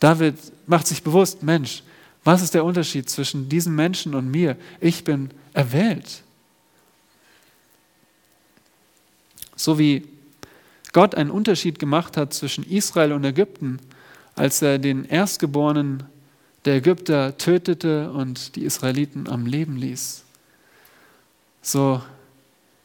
David 0.00 0.36
macht 0.66 0.86
sich 0.86 1.02
bewusst, 1.02 1.42
Mensch, 1.42 1.82
was 2.24 2.42
ist 2.42 2.54
der 2.54 2.64
Unterschied 2.64 3.08
zwischen 3.08 3.48
diesem 3.48 3.74
Menschen 3.74 4.14
und 4.14 4.30
mir? 4.30 4.56
Ich 4.80 5.04
bin 5.04 5.30
erwählt. 5.54 6.22
So 9.56 9.78
wie 9.78 10.06
Gott 10.92 11.14
einen 11.14 11.30
Unterschied 11.30 11.78
gemacht 11.78 12.16
hat 12.16 12.34
zwischen 12.34 12.64
Israel 12.64 13.12
und 13.12 13.24
Ägypten, 13.24 13.78
als 14.34 14.62
er 14.62 14.78
den 14.78 15.04
Erstgeborenen 15.04 16.02
der 16.64 16.76
Ägypter 16.76 17.36
tötete 17.38 18.10
und 18.10 18.56
die 18.56 18.64
Israeliten 18.64 19.28
am 19.28 19.46
Leben 19.46 19.76
ließ. 19.76 20.24
So 21.62 22.02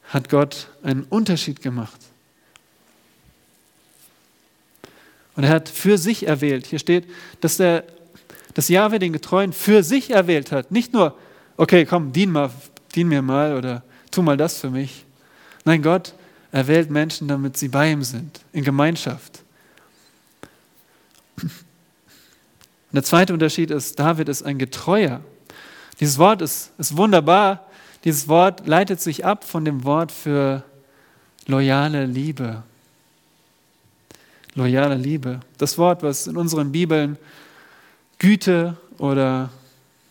hat 0.10 0.30
Gott 0.30 0.67
einen 0.84 1.04
Unterschied 1.04 1.62
gemacht. 1.62 1.99
Und 5.35 5.43
er 5.43 5.49
hat 5.49 5.69
für 5.69 5.97
sich 5.97 6.27
erwählt. 6.27 6.65
Hier 6.67 6.79
steht, 6.79 7.05
dass, 7.41 7.57
der, 7.57 7.83
dass 8.53 8.69
Jahwe 8.69 8.99
den 8.99 9.13
Getreuen 9.13 9.53
für 9.53 9.83
sich 9.83 10.11
erwählt 10.11 10.51
hat. 10.51 10.71
Nicht 10.71 10.93
nur, 10.93 11.17
okay, 11.57 11.85
komm, 11.85 12.13
dien, 12.13 12.31
mal, 12.31 12.51
dien 12.95 13.07
mir 13.07 13.21
mal 13.21 13.57
oder 13.57 13.83
tu 14.11 14.21
mal 14.21 14.37
das 14.37 14.59
für 14.59 14.69
mich. 14.69 15.05
Nein, 15.65 15.81
Gott 15.81 16.13
erwählt 16.51 16.89
Menschen, 16.89 17.27
damit 17.27 17.57
sie 17.57 17.67
bei 17.67 17.91
ihm 17.91 18.03
sind, 18.03 18.39
in 18.53 18.63
Gemeinschaft. 18.63 19.43
Und 21.41 21.51
der 22.93 23.03
zweite 23.03 23.33
Unterschied 23.33 23.71
ist, 23.71 23.99
David 23.99 24.29
ist 24.29 24.43
ein 24.43 24.57
Getreuer. 24.57 25.19
Dieses 25.99 26.17
Wort 26.17 26.41
ist, 26.41 26.71
ist 26.77 26.95
wunderbar. 26.95 27.67
Dieses 28.05 28.29
Wort 28.29 28.67
leitet 28.67 29.01
sich 29.01 29.25
ab 29.25 29.43
von 29.43 29.65
dem 29.65 29.83
Wort 29.83 30.13
für 30.13 30.63
loyale 31.47 32.05
Liebe 32.05 32.63
loyale 34.55 34.95
Liebe. 34.95 35.41
Das 35.57 35.77
Wort, 35.77 36.01
was 36.01 36.27
in 36.27 36.37
unseren 36.37 36.71
Bibeln 36.71 37.17
Güte 38.17 38.77
oder 38.97 39.49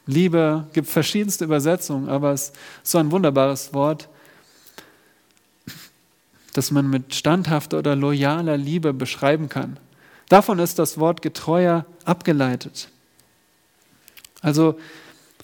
Liebe 0.07 0.67
gibt 0.75 0.89
verschiedenste 0.89 1.45
Übersetzungen, 1.45 2.09
aber 2.09 2.33
es 2.33 2.51
ist 2.51 2.57
so 2.83 2.99
ein 2.99 3.11
wunderbares 3.11 3.73
Wort, 3.73 4.09
das 6.53 6.71
man 6.71 6.89
mit 6.89 7.15
standhafter 7.15 7.79
oder 7.79 7.97
loyaler 7.97 8.59
Liebe 8.59 8.93
beschreiben 8.93 9.49
kann. 9.49 9.79
Davon 10.29 10.59
ist 10.59 10.79
das 10.79 10.99
Wort 10.99 11.23
getreuer 11.23 11.87
abgeleitet. 12.05 12.89
Also 14.41 14.79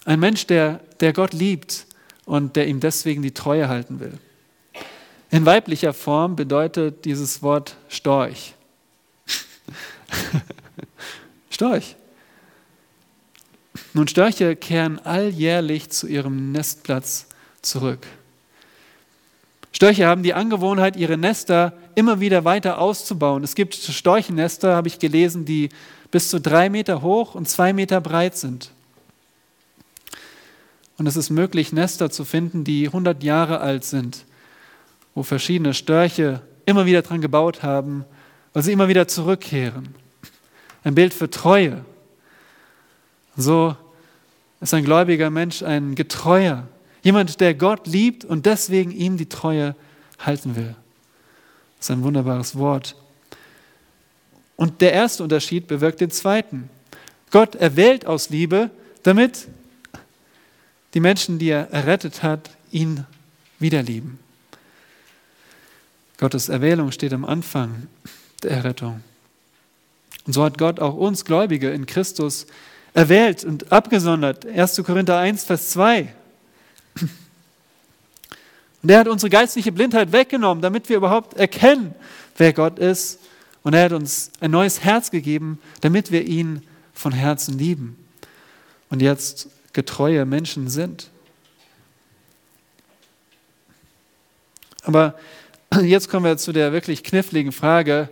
ein 0.05 0.19
Mensch, 0.19 0.45
der, 0.47 0.79
der 0.99 1.11
Gott 1.13 1.33
liebt 1.33 1.87
und 2.25 2.55
der 2.55 2.67
ihm 2.67 2.79
deswegen 2.79 3.21
die 3.23 3.33
Treue 3.33 3.67
halten 3.67 3.99
will. 3.99 4.13
In 5.31 5.45
weiblicher 5.45 5.93
Form 5.93 6.35
bedeutet 6.35 7.05
dieses 7.05 7.41
Wort 7.41 7.77
Storch. 7.89 8.53
Storch. 11.49 11.95
Nun, 13.93 14.07
Störche 14.07 14.55
kehren 14.55 14.99
alljährlich 14.99 15.89
zu 15.89 16.07
ihrem 16.07 16.51
Nestplatz 16.51 17.27
zurück. 17.61 18.05
Störche 19.71 20.05
haben 20.05 20.23
die 20.23 20.33
Angewohnheit, 20.33 20.95
ihre 20.95 21.17
Nester 21.17 21.73
immer 21.95 22.19
wieder 22.19 22.45
weiter 22.45 22.79
auszubauen. 22.79 23.43
Es 23.43 23.55
gibt 23.55 23.73
Storchennester, 23.75 24.75
habe 24.75 24.87
ich 24.87 24.99
gelesen, 24.99 25.45
die 25.45 25.69
bis 26.11 26.29
zu 26.29 26.39
drei 26.39 26.69
Meter 26.69 27.01
hoch 27.01 27.35
und 27.35 27.49
zwei 27.49 27.73
Meter 27.73 28.01
breit 28.01 28.37
sind. 28.37 28.71
Und 30.97 31.07
es 31.07 31.15
ist 31.15 31.29
möglich, 31.29 31.73
Nester 31.73 32.11
zu 32.11 32.25
finden, 32.25 32.63
die 32.63 32.85
100 32.87 33.23
Jahre 33.23 33.59
alt 33.59 33.83
sind, 33.85 34.25
wo 35.15 35.23
verschiedene 35.23 35.73
Störche 35.73 36.41
immer 36.65 36.85
wieder 36.85 37.01
dran 37.01 37.21
gebaut 37.21 37.63
haben, 37.63 38.05
weil 38.53 38.63
sie 38.63 38.71
immer 38.71 38.87
wieder 38.87 39.07
zurückkehren 39.07 39.95
ein 40.83 40.95
Bild 40.95 41.13
für 41.13 41.29
Treue. 41.29 41.85
So 43.37 43.75
ist 44.59 44.73
ein 44.73 44.83
gläubiger 44.83 45.29
Mensch 45.29 45.63
ein 45.63 45.95
Getreuer, 45.95 46.67
jemand, 47.01 47.39
der 47.39 47.53
Gott 47.53 47.87
liebt 47.87 48.25
und 48.25 48.45
deswegen 48.45 48.91
ihm 48.91 49.17
die 49.17 49.29
Treue 49.29 49.75
halten 50.19 50.55
will. 50.55 50.75
Das 51.77 51.87
ist 51.87 51.91
ein 51.91 52.03
wunderbares 52.03 52.55
Wort. 52.55 52.95
Und 54.55 54.81
der 54.81 54.93
erste 54.93 55.23
Unterschied 55.23 55.67
bewirkt 55.67 56.01
den 56.01 56.11
zweiten. 56.11 56.69
Gott 57.31 57.55
erwählt 57.55 58.05
aus 58.05 58.29
Liebe, 58.29 58.69
damit 59.01 59.47
die 60.93 60.99
Menschen, 60.99 61.39
die 61.39 61.49
er 61.49 61.71
errettet 61.71 62.21
hat, 62.21 62.51
ihn 62.71 63.05
wieder 63.57 63.81
lieben. 63.81 64.19
Gottes 66.17 66.49
Erwählung 66.49 66.91
steht 66.91 67.13
am 67.13 67.25
Anfang 67.25 67.87
der 68.43 68.51
Errettung. 68.51 69.03
Und 70.25 70.33
so 70.33 70.43
hat 70.43 70.57
Gott 70.57 70.79
auch 70.79 70.95
uns 70.95 71.25
Gläubige 71.25 71.69
in 71.71 71.85
Christus 71.85 72.45
erwählt 72.93 73.43
und 73.43 73.71
abgesondert. 73.71 74.45
1. 74.45 74.83
Korinther 74.83 75.17
1, 75.17 75.45
Vers 75.45 75.69
2. 75.71 76.13
Und 78.83 78.89
er 78.89 78.99
hat 78.99 79.07
unsere 79.07 79.29
geistliche 79.29 79.71
Blindheit 79.71 80.11
weggenommen, 80.11 80.61
damit 80.61 80.89
wir 80.89 80.97
überhaupt 80.97 81.37
erkennen, 81.37 81.93
wer 82.37 82.51
Gott 82.53 82.79
ist. 82.79 83.19
Und 83.63 83.73
er 83.73 83.85
hat 83.85 83.93
uns 83.93 84.31
ein 84.39 84.51
neues 84.51 84.83
Herz 84.83 85.11
gegeben, 85.11 85.59
damit 85.81 86.11
wir 86.11 86.25
ihn 86.25 86.63
von 86.93 87.11
Herzen 87.11 87.57
lieben 87.57 87.97
und 88.89 89.01
jetzt 89.01 89.49
getreue 89.73 90.25
Menschen 90.25 90.67
sind. 90.67 91.09
Aber 94.83 95.15
jetzt 95.81 96.09
kommen 96.09 96.25
wir 96.25 96.37
zu 96.37 96.51
der 96.51 96.73
wirklich 96.73 97.03
kniffligen 97.03 97.51
Frage, 97.51 98.09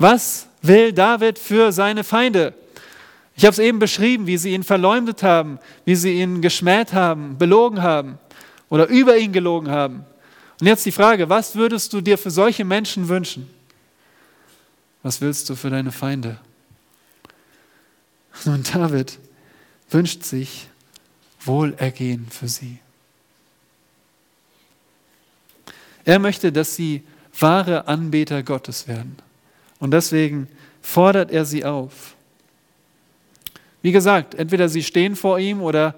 was 0.00 0.46
will 0.62 0.92
David 0.92 1.38
für 1.38 1.72
seine 1.72 2.04
Feinde? 2.04 2.54
Ich 3.36 3.44
habe 3.44 3.52
es 3.52 3.58
eben 3.58 3.78
beschrieben, 3.78 4.26
wie 4.26 4.36
sie 4.36 4.54
ihn 4.54 4.64
verleumdet 4.64 5.22
haben, 5.22 5.58
wie 5.84 5.94
sie 5.94 6.20
ihn 6.20 6.42
geschmäht 6.42 6.92
haben, 6.92 7.38
belogen 7.38 7.82
haben 7.82 8.18
oder 8.68 8.86
über 8.88 9.16
ihn 9.16 9.32
gelogen 9.32 9.70
haben. 9.70 10.04
Und 10.60 10.66
jetzt 10.66 10.84
die 10.84 10.92
Frage, 10.92 11.28
was 11.28 11.54
würdest 11.54 11.92
du 11.92 12.00
dir 12.00 12.18
für 12.18 12.30
solche 12.30 12.64
Menschen 12.64 13.08
wünschen? 13.08 13.48
Was 15.02 15.20
willst 15.20 15.48
du 15.48 15.54
für 15.54 15.70
deine 15.70 15.92
Feinde? 15.92 16.38
Nun, 18.44 18.62
David 18.62 19.18
wünscht 19.90 20.22
sich 20.22 20.68
Wohlergehen 21.42 22.26
für 22.30 22.48
sie. 22.48 22.78
Er 26.04 26.18
möchte, 26.18 26.52
dass 26.52 26.74
sie 26.76 27.02
wahre 27.38 27.88
Anbeter 27.88 28.42
Gottes 28.42 28.88
werden. 28.88 29.16
Und 29.80 29.90
deswegen 29.92 30.46
fordert 30.80 31.32
er 31.32 31.44
sie 31.44 31.64
auf. 31.64 32.14
Wie 33.82 33.92
gesagt, 33.92 34.34
entweder 34.34 34.68
sie 34.68 34.82
stehen 34.82 35.16
vor 35.16 35.38
ihm 35.38 35.62
oder 35.62 35.94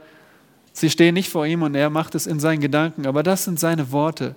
sie 0.73 0.89
stehen 0.89 1.15
nicht 1.15 1.29
vor 1.29 1.45
ihm 1.45 1.63
und 1.63 1.75
er 1.75 1.91
macht 1.91 2.15
es 2.15 2.27
in 2.27 2.41
seinen 2.41 2.61
Gedanken. 2.61 3.07
Aber 3.07 3.23
das 3.23 3.45
sind 3.45 3.61
seine 3.61 3.91
Worte. 3.93 4.37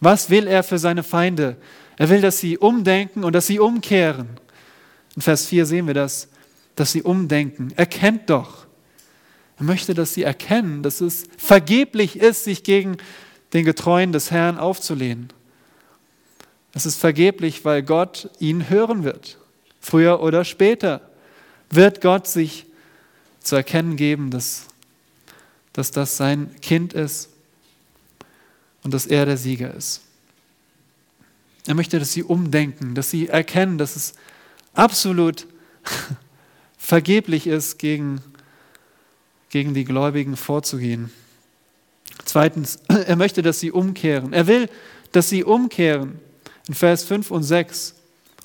Was 0.00 0.28
will 0.28 0.46
er 0.46 0.62
für 0.62 0.78
seine 0.78 1.02
Feinde? 1.02 1.56
Er 1.96 2.08
will, 2.08 2.20
dass 2.20 2.38
sie 2.38 2.58
umdenken 2.58 3.24
und 3.24 3.34
dass 3.34 3.46
sie 3.46 3.60
umkehren. 3.60 4.28
In 5.14 5.22
Vers 5.22 5.46
4 5.46 5.66
sehen 5.66 5.86
wir 5.86 5.94
das, 5.94 6.28
dass 6.74 6.92
sie 6.92 7.02
umdenken. 7.02 7.72
Erkennt 7.76 8.28
doch. 8.30 8.66
Er 9.58 9.64
möchte, 9.64 9.94
dass 9.94 10.14
sie 10.14 10.22
erkennen, 10.22 10.82
dass 10.82 11.00
es 11.00 11.24
vergeblich 11.36 12.18
ist, 12.18 12.44
sich 12.44 12.62
gegen 12.62 12.96
den 13.52 13.64
Getreuen 13.64 14.12
des 14.12 14.30
Herrn 14.30 14.58
aufzulehnen. 14.58 15.28
Es 16.72 16.86
ist 16.86 16.96
vergeblich, 16.96 17.64
weil 17.64 17.82
Gott 17.82 18.30
ihn 18.38 18.68
hören 18.70 19.04
wird. 19.04 19.38
Früher 19.80 20.20
oder 20.20 20.44
später 20.44 21.00
wird 21.70 22.00
Gott 22.00 22.26
sich 22.26 22.66
zu 23.40 23.56
erkennen 23.56 23.96
geben, 23.96 24.30
dass, 24.30 24.66
dass 25.72 25.90
das 25.90 26.16
sein 26.16 26.54
Kind 26.60 26.92
ist 26.92 27.30
und 28.82 28.94
dass 28.94 29.06
er 29.06 29.26
der 29.26 29.36
Sieger 29.36 29.74
ist. 29.74 30.02
Er 31.66 31.74
möchte, 31.74 31.98
dass 31.98 32.12
sie 32.12 32.22
umdenken, 32.22 32.94
dass 32.94 33.10
sie 33.10 33.28
erkennen, 33.28 33.78
dass 33.78 33.96
es 33.96 34.14
absolut 34.74 35.46
vergeblich 36.78 37.46
ist, 37.46 37.78
gegen, 37.78 38.20
gegen 39.50 39.74
die 39.74 39.84
Gläubigen 39.84 40.36
vorzugehen. 40.36 41.10
Zweitens, 42.24 42.76
er 42.88 43.16
möchte, 43.16 43.42
dass 43.42 43.60
sie 43.60 43.70
umkehren. 43.70 44.32
Er 44.32 44.46
will, 44.46 44.68
dass 45.12 45.28
sie 45.28 45.44
umkehren. 45.44 46.18
In 46.70 46.74
Vers 46.74 47.02
5 47.02 47.32
und 47.32 47.42
6. 47.42 47.96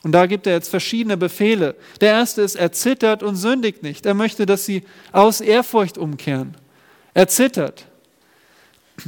Und 0.02 0.12
da 0.14 0.26
gibt 0.26 0.48
er 0.48 0.54
jetzt 0.54 0.70
verschiedene 0.70 1.16
Befehle. 1.16 1.76
Der 2.02 2.10
erste 2.10 2.42
ist, 2.42 2.56
er 2.56 2.72
zittert 2.72 3.22
und 3.22 3.36
sündigt 3.36 3.84
nicht. 3.84 4.08
Er 4.08 4.16
möchte, 4.16 4.48
dass 4.48 4.66
sie 4.66 4.82
aus 5.12 5.42
Ehrfurcht 5.42 6.00
umkehren. 6.00 6.58
Er 7.14 7.28
zittert. 7.28 7.86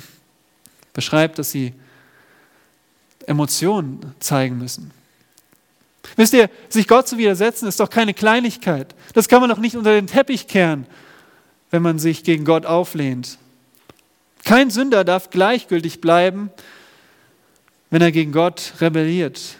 Beschreibt, 0.94 1.40
dass 1.40 1.50
sie 1.50 1.74
Emotionen 3.26 4.14
zeigen 4.20 4.60
müssen. 4.60 4.92
Wisst 6.16 6.34
ihr, 6.34 6.52
sich 6.70 6.88
Gott 6.88 7.08
zu 7.08 7.18
widersetzen, 7.18 7.68
ist 7.68 7.80
doch 7.80 7.90
keine 7.90 8.14
Kleinigkeit. 8.14 8.94
Das 9.16 9.28
kann 9.28 9.42
man 9.42 9.50
doch 9.50 9.58
nicht 9.58 9.76
unter 9.76 9.94
den 9.94 10.06
Teppich 10.06 10.46
kehren, 10.46 10.86
wenn 11.72 11.82
man 11.82 11.98
sich 11.98 12.24
gegen 12.24 12.46
Gott 12.46 12.68
auflehnt. 12.68 13.40
Kein 14.44 14.70
Sünder 14.70 15.04
darf 15.04 15.32
gleichgültig 15.32 16.02
bleiben, 16.02 16.52
wenn 17.90 18.02
er 18.02 18.12
gegen 18.12 18.32
Gott 18.32 18.74
rebelliert. 18.82 19.58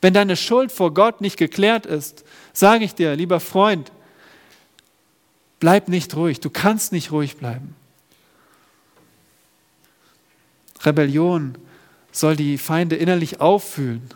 Wenn 0.00 0.14
deine 0.14 0.36
Schuld 0.36 0.70
vor 0.70 0.92
Gott 0.92 1.20
nicht 1.20 1.36
geklärt 1.36 1.86
ist, 1.86 2.24
sage 2.52 2.84
ich 2.84 2.94
dir, 2.94 3.16
lieber 3.16 3.40
Freund, 3.40 3.90
bleib 5.58 5.88
nicht 5.88 6.14
ruhig. 6.14 6.40
Du 6.40 6.50
kannst 6.50 6.92
nicht 6.92 7.10
ruhig 7.12 7.36
bleiben. 7.36 7.74
Rebellion 10.84 11.56
soll 12.12 12.36
die 12.36 12.58
Feinde 12.58 12.96
innerlich 12.96 13.40
auffühlen. 13.40 14.08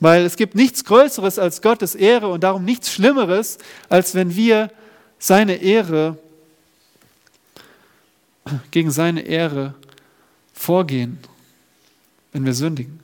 Weil 0.00 0.24
es 0.24 0.36
gibt 0.36 0.56
nichts 0.56 0.84
Größeres 0.84 1.38
als 1.38 1.62
Gottes 1.62 1.94
Ehre 1.94 2.28
und 2.28 2.42
darum 2.42 2.64
nichts 2.64 2.92
Schlimmeres, 2.92 3.58
als 3.88 4.14
wenn 4.14 4.34
wir 4.34 4.70
seine 5.18 5.54
Ehre 5.54 6.18
gegen 8.72 8.90
seine 8.90 9.22
Ehre 9.22 9.74
vorgehen, 10.52 11.18
wenn 12.32 12.44
wir 12.44 12.54
sündigen. 12.54 13.00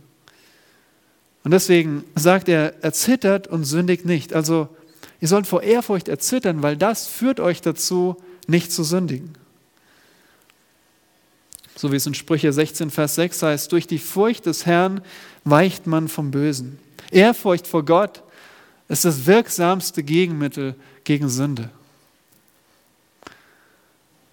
Und 1.45 1.53
deswegen 1.53 2.05
sagt 2.15 2.49
er, 2.49 2.75
er 2.83 2.93
zittert 2.93 3.47
und 3.47 3.65
sündigt 3.65 4.05
nicht. 4.05 4.35
Also 4.35 4.69
ihr 5.21 5.29
sollt 5.29 5.47
vor 5.47 5.63
Ehrfurcht 5.63 6.09
erzittern, 6.09 6.63
weil 6.63 6.77
das 6.77 7.07
führt 7.07 7.41
euch 7.41 7.61
dazu, 7.63 8.17
nicht 8.47 8.73
zu 8.73 8.83
sündigen. 8.83 9.35
So 11.77 11.93
wie 11.93 11.97
es 11.97 12.07
in 12.07 12.15
Sprüche 12.15 12.53
16, 12.53 12.91
Vers 12.91 13.15
6 13.15 13.43
heißt, 13.43 13.73
durch 13.73 13.87
die 13.87 13.99
Furcht 13.99 14.47
des 14.47 14.67
Herrn 14.67 15.01
weicht 15.45 15.87
man 15.87 16.09
vom 16.09 16.31
Bösen. 16.33 16.79
Ehrfurcht 17.11 17.67
vor 17.67 17.85
Gott 17.85 18.23
ist 18.89 19.05
das 19.05 19.27
wirksamste 19.27 20.03
Gegenmittel 20.03 20.75
gegen 21.05 21.29
Sünde. 21.29 21.71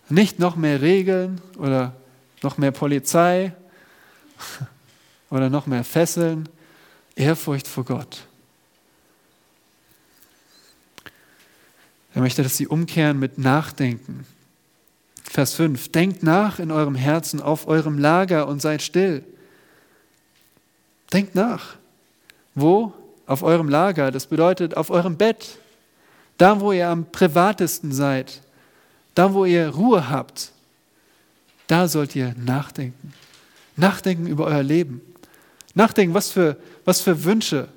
Nicht 0.09 0.39
noch 0.39 0.55
mehr 0.55 0.81
Regeln 0.81 1.39
oder 1.57 1.95
noch 2.45 2.57
mehr 2.57 2.71
Polizei 2.71 3.53
oder 5.29 5.49
noch 5.49 5.65
mehr 5.65 5.83
Fesseln. 5.83 6.47
Ehrfurcht 7.15 7.67
vor 7.67 7.83
Gott. 7.85 8.27
Er 12.13 12.21
möchte, 12.21 12.43
dass 12.43 12.55
sie 12.55 12.67
umkehren 12.67 13.19
mit 13.19 13.37
Nachdenken. 13.37 14.25
Vers 15.23 15.53
5. 15.55 15.91
Denkt 15.91 16.23
nach 16.23 16.59
in 16.59 16.71
eurem 16.71 16.95
Herzen 16.95 17.41
auf 17.41 17.67
eurem 17.67 17.97
Lager 17.97 18.47
und 18.47 18.61
seid 18.61 18.81
still. 18.81 19.23
Denkt 21.11 21.35
nach. 21.35 21.75
Wo? 22.53 22.93
Auf 23.25 23.43
eurem 23.43 23.69
Lager. 23.69 24.11
Das 24.11 24.27
bedeutet 24.27 24.77
auf 24.77 24.89
eurem 24.91 25.17
Bett. 25.17 25.57
Da, 26.37 26.61
wo 26.61 26.71
ihr 26.71 26.89
am 26.89 27.05
privatesten 27.11 27.91
seid. 27.91 28.41
Da, 29.13 29.33
wo 29.33 29.45
ihr 29.45 29.69
Ruhe 29.69 30.09
habt. 30.09 30.51
Da 31.67 31.87
sollt 31.87 32.15
ihr 32.15 32.35
nachdenken. 32.37 33.13
Nachdenken 33.75 34.27
über 34.27 34.45
euer 34.45 34.63
Leben. 34.63 35.01
Nachdenken, 35.73 36.13
was 36.13 36.31
für, 36.31 36.57
was 36.85 37.01
für 37.01 37.23
Wünsche, 37.23 37.67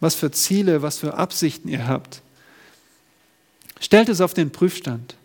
was 0.00 0.14
für 0.14 0.30
Ziele, 0.30 0.82
was 0.82 0.98
für 0.98 1.14
Absichten 1.14 1.68
ihr 1.68 1.86
habt. 1.86 2.22
Stellt 3.80 4.08
es 4.08 4.20
auf 4.20 4.34
den 4.34 4.50
Prüfstand. 4.50 5.16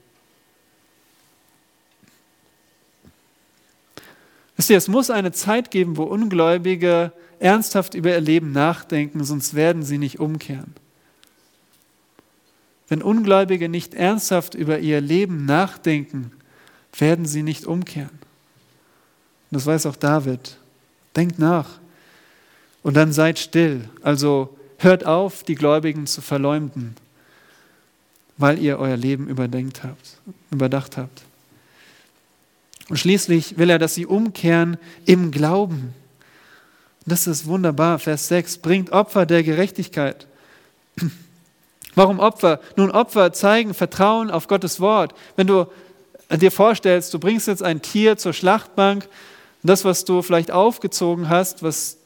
Wisst 4.55 4.69
ihr, 4.69 4.77
es 4.77 4.87
muss 4.87 5.09
eine 5.09 5.31
Zeit 5.31 5.71
geben, 5.71 5.97
wo 5.97 6.03
Ungläubige 6.03 7.13
ernsthaft 7.39 7.93
über 7.93 8.11
ihr 8.11 8.21
Leben 8.21 8.51
nachdenken, 8.51 9.23
sonst 9.23 9.53
werden 9.53 9.83
sie 9.83 9.97
nicht 9.97 10.19
umkehren. 10.19 10.75
Wenn 12.89 13.01
Ungläubige 13.01 13.69
nicht 13.69 13.93
ernsthaft 13.93 14.55
über 14.55 14.79
ihr 14.79 14.99
Leben 14.99 15.45
nachdenken, 15.45 16.31
werden 16.97 17.25
sie 17.25 17.43
nicht 17.43 17.65
umkehren. 17.65 18.09
Und 18.09 19.55
das 19.55 19.65
weiß 19.65 19.85
auch 19.85 19.95
David. 19.95 20.57
Denkt 21.15 21.39
nach 21.39 21.79
und 22.83 22.95
dann 22.95 23.13
seid 23.13 23.39
still. 23.39 23.89
Also 24.01 24.57
hört 24.77 25.05
auf, 25.05 25.43
die 25.43 25.55
Gläubigen 25.55 26.07
zu 26.07 26.21
verleumden, 26.21 26.95
weil 28.37 28.59
ihr 28.59 28.79
euer 28.79 28.97
Leben 28.97 29.27
überdenkt 29.27 29.83
habt, 29.83 30.17
überdacht 30.51 30.97
habt. 30.97 31.23
Und 32.89 32.97
schließlich 32.97 33.57
will 33.57 33.69
er, 33.69 33.77
dass 33.77 33.93
sie 33.93 34.05
umkehren 34.05 34.77
im 35.05 35.31
Glauben. 35.31 35.93
Das 37.05 37.27
ist 37.27 37.45
wunderbar. 37.45 37.99
Vers 37.99 38.27
6. 38.29 38.59
Bringt 38.59 38.91
Opfer 38.91 39.25
der 39.25 39.43
Gerechtigkeit. 39.43 40.25
Warum 41.95 42.19
Opfer? 42.19 42.59
Nun, 42.75 42.91
Opfer 42.91 43.33
zeigen 43.33 43.73
Vertrauen 43.73 44.31
auf 44.31 44.47
Gottes 44.47 44.79
Wort. 44.79 45.13
Wenn 45.35 45.47
du 45.47 45.67
dir 46.37 46.51
vorstellst, 46.51 47.13
du 47.13 47.19
bringst 47.19 47.47
jetzt 47.47 47.63
ein 47.63 47.81
Tier 47.81 48.17
zur 48.17 48.33
Schlachtbank, 48.33 49.07
das, 49.63 49.83
was 49.83 50.05
du 50.05 50.21
vielleicht 50.21 50.51
aufgezogen 50.51 51.29
hast, 51.29 51.63
was, 51.63 51.97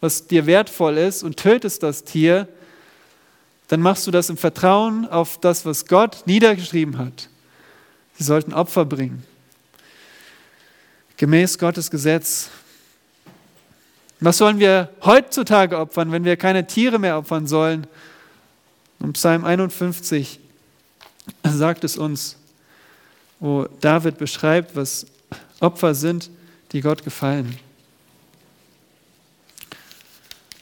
was 0.00 0.26
dir 0.26 0.46
wertvoll 0.46 0.96
ist, 0.98 1.22
und 1.22 1.36
tötest 1.36 1.82
das 1.82 2.04
Tier, 2.04 2.48
dann 3.68 3.80
machst 3.80 4.06
du 4.06 4.10
das 4.10 4.30
im 4.30 4.36
Vertrauen 4.36 5.06
auf 5.06 5.38
das, 5.38 5.66
was 5.66 5.86
Gott 5.86 6.22
niedergeschrieben 6.26 6.98
hat. 6.98 7.28
Sie 8.16 8.24
sollten 8.24 8.52
Opfer 8.52 8.84
bringen 8.84 9.24
gemäß 11.16 11.58
Gottes 11.58 11.90
Gesetz. 11.90 12.50
Was 14.20 14.38
sollen 14.38 14.58
wir 14.58 14.90
heutzutage 15.04 15.78
opfern, 15.78 16.12
wenn 16.12 16.24
wir 16.24 16.36
keine 16.36 16.66
Tiere 16.66 16.98
mehr 16.98 17.18
opfern 17.18 17.46
sollen? 17.46 17.86
Und 18.98 19.14
Psalm 19.14 19.44
51 19.44 20.40
sagt 21.42 21.84
es 21.84 21.98
uns, 21.98 22.36
wo 23.40 23.66
David 23.80 24.18
beschreibt, 24.18 24.76
was 24.76 25.06
Opfer 25.60 25.94
sind, 25.94 26.30
die 26.72 26.80
Gott 26.80 27.04
gefallen. 27.04 27.58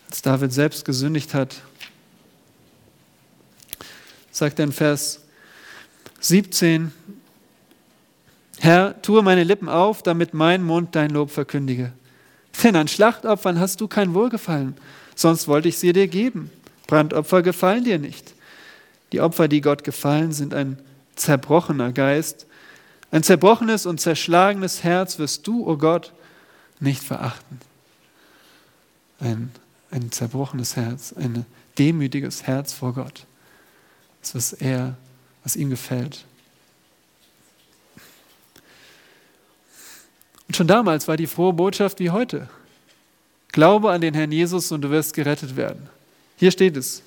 Als 0.09 0.23
David 0.23 0.53
selbst 0.53 0.85
gesündigt 0.85 1.35
hat, 1.35 1.57
sagt 4.31 4.59
er 4.59 4.67
in 4.67 4.73
Vers 4.73 5.21
17, 6.21 6.93
Herr, 8.59 9.01
tue 9.03 9.23
meine 9.23 9.45
Lippen 9.45 9.69
auf, 9.69 10.03
damit 10.03 10.33
mein 10.33 10.63
Mund 10.63 10.95
dein 10.95 11.11
Lob 11.11 11.31
verkündige. 11.31 11.93
Denn 12.63 12.77
an 12.77 12.89
Schlachtopfern 12.89 13.59
hast 13.59 13.81
du 13.81 13.89
kein 13.89 14.15
Wohlgefallen, 14.15 14.77
sonst 15.15 15.49
wollte 15.49 15.69
ich 15.69 15.79
sie 15.79 15.93
dir 15.93 16.09
geben. 16.09 16.51
Brandopfer 16.87 17.43
gefallen 17.43 17.85
dir 17.85 17.99
nicht. 17.99 18.35
Die 19.13 19.21
Opfer, 19.21 19.49
die 19.49 19.61
Gott 19.61 19.85
gefallen, 19.85 20.33
sind 20.33 20.55
ein 20.55 20.79
zerbrochener 21.17 21.93
Geist. 21.93 22.47
Ein 23.15 23.23
zerbrochenes 23.23 23.87
und 23.87 24.01
zerschlagenes 24.01 24.83
Herz 24.83 25.21
wirst 25.21 25.47
du, 25.47 25.65
o 25.65 25.75
oh 25.75 25.77
Gott, 25.77 26.13
nicht 26.81 27.01
verachten. 27.01 27.61
Ein, 29.21 29.53
ein 29.93 30.11
zerbrochenes 30.11 30.75
Herz, 30.75 31.13
ein 31.13 31.47
demütiges 31.79 32.43
Herz 32.43 32.73
vor 32.73 32.93
Gott. 32.93 33.25
Das, 34.21 34.35
was 34.35 34.53
er, 34.55 34.97
was 35.45 35.55
ihm 35.55 35.71
gefällt. 35.71 36.25
Und 40.49 40.57
schon 40.57 40.67
damals 40.67 41.07
war 41.07 41.17
die 41.17 41.29
frohe 41.29 41.53
Botschaft 41.53 42.01
wie 42.01 42.11
heute. 42.11 42.49
Glaube 43.53 43.93
an 43.93 44.01
den 44.01 44.15
Herrn 44.15 44.33
Jesus 44.33 44.73
und 44.73 44.83
du 44.83 44.91
wirst 44.91 45.15
gerettet 45.15 45.55
werden. 45.55 45.89
Hier 46.37 46.51
steht 46.51 46.77
es. 46.77 47.01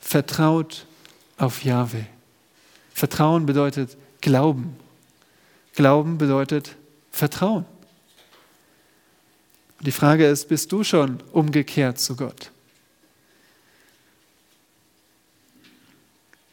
Vertraut 0.00 0.86
auf 1.36 1.64
Jahwe. 1.64 2.06
Vertrauen 2.94 3.44
bedeutet 3.44 3.96
Glauben. 4.20 4.76
Glauben 5.74 6.18
bedeutet 6.18 6.76
Vertrauen. 7.10 7.64
Und 9.78 9.86
die 9.86 9.92
Frage 9.92 10.26
ist, 10.26 10.48
bist 10.48 10.72
du 10.72 10.84
schon 10.84 11.22
umgekehrt 11.32 11.98
zu 11.98 12.16
Gott? 12.16 12.50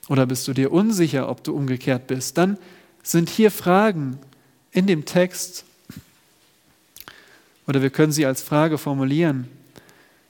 Oder 0.08 0.26
bist 0.26 0.48
du 0.48 0.54
dir 0.54 0.72
unsicher, 0.72 1.30
ob 1.30 1.44
du 1.44 1.54
umgekehrt 1.54 2.08
bist? 2.08 2.38
Dann 2.38 2.58
sind 3.04 3.30
hier 3.30 3.52
Fragen 3.52 4.20
in 4.72 4.88
dem 4.88 5.06
Text, 5.06 5.66
Oder 7.68 7.82
wir 7.82 7.90
können 7.90 8.14
sie 8.14 8.26
als 8.26 8.42
Frage 8.42 8.78
formulieren. 8.78 9.50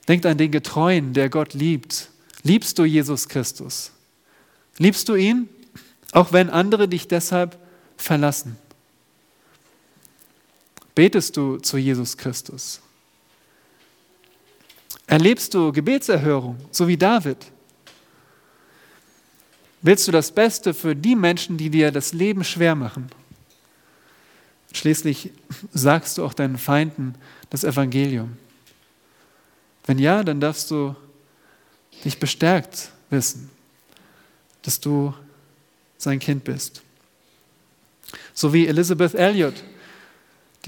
Denkt 0.08 0.26
an 0.26 0.38
den 0.38 0.50
Getreuen, 0.50 1.12
der 1.12 1.28
Gott 1.28 1.54
liebt. 1.54 2.10
Liebst 2.42 2.78
du 2.78 2.84
Jesus 2.84 3.28
Christus? 3.28 3.92
Liebst 4.78 5.08
du 5.08 5.14
ihn, 5.14 5.48
auch 6.12 6.32
wenn 6.32 6.50
andere 6.50 6.88
dich 6.88 7.06
deshalb 7.06 7.56
verlassen? 7.96 8.56
Betest 10.98 11.36
du 11.36 11.58
zu 11.58 11.76
Jesus 11.78 12.16
Christus? 12.16 12.80
Erlebst 15.06 15.54
du 15.54 15.70
Gebetserhörung, 15.70 16.58
so 16.72 16.88
wie 16.88 16.96
David? 16.96 17.36
Willst 19.80 20.08
du 20.08 20.10
das 20.10 20.32
Beste 20.32 20.74
für 20.74 20.96
die 20.96 21.14
Menschen, 21.14 21.56
die 21.56 21.70
dir 21.70 21.92
das 21.92 22.14
Leben 22.14 22.42
schwer 22.42 22.74
machen? 22.74 23.08
Schließlich 24.72 25.30
sagst 25.72 26.18
du 26.18 26.24
auch 26.24 26.34
deinen 26.34 26.58
Feinden 26.58 27.14
das 27.48 27.62
Evangelium. 27.62 28.36
Wenn 29.86 30.00
ja, 30.00 30.24
dann 30.24 30.40
darfst 30.40 30.68
du 30.68 30.96
dich 32.04 32.18
bestärkt 32.18 32.90
wissen, 33.08 33.50
dass 34.62 34.80
du 34.80 35.14
sein 35.96 36.18
Kind 36.18 36.42
bist. 36.42 36.82
So 38.34 38.52
wie 38.52 38.66
Elizabeth 38.66 39.14
Elliot, 39.14 39.62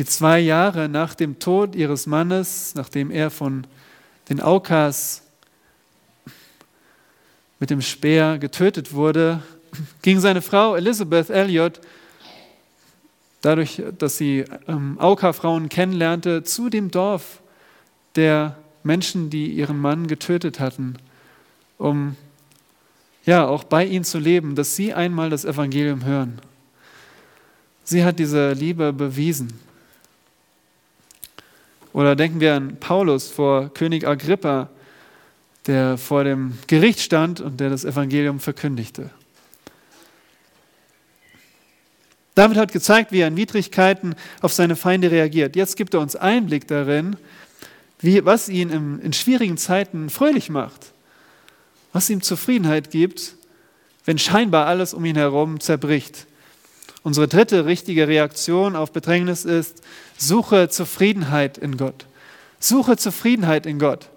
die 0.01 0.07
zwei 0.07 0.40
Jahre 0.40 0.88
nach 0.88 1.14
dem 1.14 1.40
Tod 1.40 1.74
ihres 1.74 2.07
Mannes, 2.07 2.74
nachdem 2.74 3.11
er 3.11 3.28
von 3.28 3.66
den 4.30 4.40
Aukas 4.40 5.24
mit 7.59 7.68
dem 7.68 7.82
Speer 7.82 8.38
getötet 8.38 8.94
wurde, 8.94 9.42
ging 10.01 10.18
seine 10.18 10.40
Frau 10.40 10.74
Elizabeth 10.74 11.28
Elliot, 11.28 11.82
dadurch, 13.42 13.82
dass 13.98 14.16
sie 14.16 14.46
ähm, 14.66 14.98
Auka-Frauen 14.98 15.68
kennenlernte, 15.68 16.44
zu 16.44 16.70
dem 16.70 16.90
Dorf 16.90 17.42
der 18.16 18.57
Menschen, 18.82 19.28
die 19.28 19.53
ihren 19.53 19.76
Mann 19.78 20.07
getötet 20.07 20.61
hatten, 20.61 20.96
um 21.76 22.16
ja 23.26 23.46
auch 23.46 23.64
bei 23.64 23.84
ihnen 23.84 24.05
zu 24.05 24.18
leben, 24.18 24.55
dass 24.55 24.76
sie 24.76 24.94
einmal 24.94 25.28
das 25.28 25.44
Evangelium 25.44 26.07
hören. 26.07 26.40
Sie 27.84 28.03
hat 28.03 28.18
diese 28.18 28.55
Liebe 28.55 28.94
bewiesen. 28.94 29.68
Oder 31.93 32.14
denken 32.16 32.41
wir 32.41 32.55
an 32.55 32.76
Paulus 32.78 33.30
vor 33.30 33.72
König 33.74 34.07
Agrippa, 34.07 34.70
der 35.66 35.99
vor 35.99 36.24
dem 36.24 36.59
Gericht 36.66 37.01
stand 37.01 37.41
und 37.41 37.61
der 37.61 37.70
das 37.70 37.84
Evangelium 37.84 38.41
verkündigte. 38.41 39.11
David 42.34 42.57
hat 42.57 42.72
gezeigt, 42.72 43.12
wie 43.12 43.20
er 43.20 43.28
in 43.28 43.36
Widrigkeiten 43.36 44.14
auf 44.41 44.53
seine 44.53 44.76
Feinde 44.76 45.11
reagiert. 45.11 45.57
Jetzt 45.57 45.76
gibt 45.76 45.95
er 45.95 46.01
uns 46.01 46.16
Einblick 46.16 46.66
darin, 46.68 47.16
wie, 47.99 48.24
was 48.24 48.49
ihn 48.49 48.70
in, 48.70 49.01
in 49.01 49.12
schwierigen 49.12 49.59
Zeiten 49.59 50.09
fröhlich 50.09 50.49
macht, 50.49 50.93
was 51.93 52.09
ihm 52.09 52.22
Zufriedenheit 52.22 52.91
gibt, 52.91 53.34
wenn 54.05 54.18
scheinbar 54.18 54.66
alles 54.66 54.95
um 54.95 55.05
ihn 55.05 55.16
herum 55.16 55.61
zerbricht. 55.61 56.26
Unsere 57.03 57.28
dritte 57.28 57.64
richtige 57.64 58.09
Reaktion 58.09 58.76
auf 58.76 58.92
Bedrängnis 58.92 59.44
ist, 59.44 59.82
suche 60.18 60.68
Zufriedenheit 60.68 61.57
in 61.57 61.76
Gott. 61.76 62.07
Suche 62.59 62.96
Zufriedenheit 62.96 63.64
in 63.64 63.78
Gott. 63.78 64.09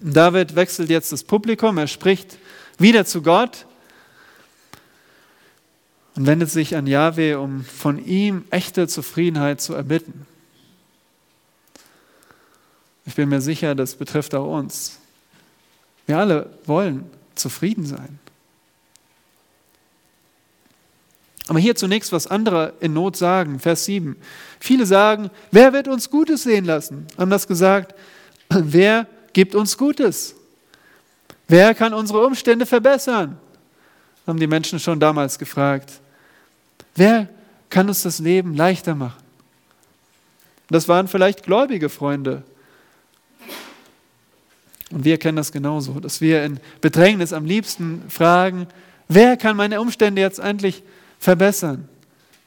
David 0.00 0.54
wechselt 0.54 0.90
jetzt 0.90 1.10
das 1.10 1.24
Publikum, 1.24 1.78
er 1.78 1.86
spricht 1.86 2.36
wieder 2.78 3.06
zu 3.06 3.22
Gott 3.22 3.64
und 6.16 6.26
wendet 6.26 6.50
sich 6.50 6.76
an 6.76 6.86
Yahweh, 6.86 7.34
um 7.34 7.64
von 7.64 8.04
ihm 8.04 8.44
echte 8.50 8.88
Zufriedenheit 8.88 9.62
zu 9.62 9.72
erbitten. 9.72 10.26
Ich 13.06 13.14
bin 13.14 13.30
mir 13.30 13.40
sicher, 13.40 13.74
das 13.74 13.94
betrifft 13.94 14.34
auch 14.34 14.58
uns. 14.58 14.98
Wir 16.06 16.18
alle 16.18 16.50
wollen 16.66 17.10
zufrieden 17.34 17.86
sein. 17.86 18.18
Aber 21.48 21.58
hier 21.58 21.76
zunächst, 21.76 22.12
was 22.12 22.26
andere 22.26 22.74
in 22.80 22.92
Not 22.92 23.16
sagen, 23.16 23.60
Vers 23.60 23.84
7. 23.84 24.16
Viele 24.58 24.84
sagen, 24.84 25.30
wer 25.52 25.72
wird 25.72 25.86
uns 25.86 26.10
Gutes 26.10 26.42
sehen 26.42 26.64
lassen? 26.64 27.06
Anders 27.16 27.46
gesagt, 27.46 27.94
wer 28.48 29.06
gibt 29.32 29.54
uns 29.54 29.78
Gutes. 29.78 30.34
Wer 31.46 31.74
kann 31.74 31.94
unsere 31.94 32.26
Umstände 32.26 32.66
verbessern? 32.66 33.38
Haben 34.26 34.40
die 34.40 34.48
Menschen 34.48 34.80
schon 34.80 34.98
damals 34.98 35.38
gefragt. 35.38 36.00
Wer 36.96 37.28
kann 37.70 37.88
uns 37.88 38.02
das 38.02 38.18
Leben 38.18 38.54
leichter 38.54 38.96
machen? 38.96 39.22
Das 40.68 40.88
waren 40.88 41.06
vielleicht 41.06 41.44
gläubige 41.44 41.88
Freunde. 41.88 42.42
Und 44.90 45.04
wir 45.04 45.18
kennen 45.18 45.36
das 45.36 45.52
genauso, 45.52 46.00
dass 46.00 46.20
wir 46.20 46.44
in 46.44 46.58
Bedrängnis 46.80 47.32
am 47.32 47.44
liebsten 47.44 48.02
fragen, 48.08 48.66
wer 49.06 49.36
kann 49.36 49.56
meine 49.56 49.80
Umstände 49.80 50.20
jetzt 50.20 50.40
endlich 50.40 50.76
verbessern? 50.76 50.96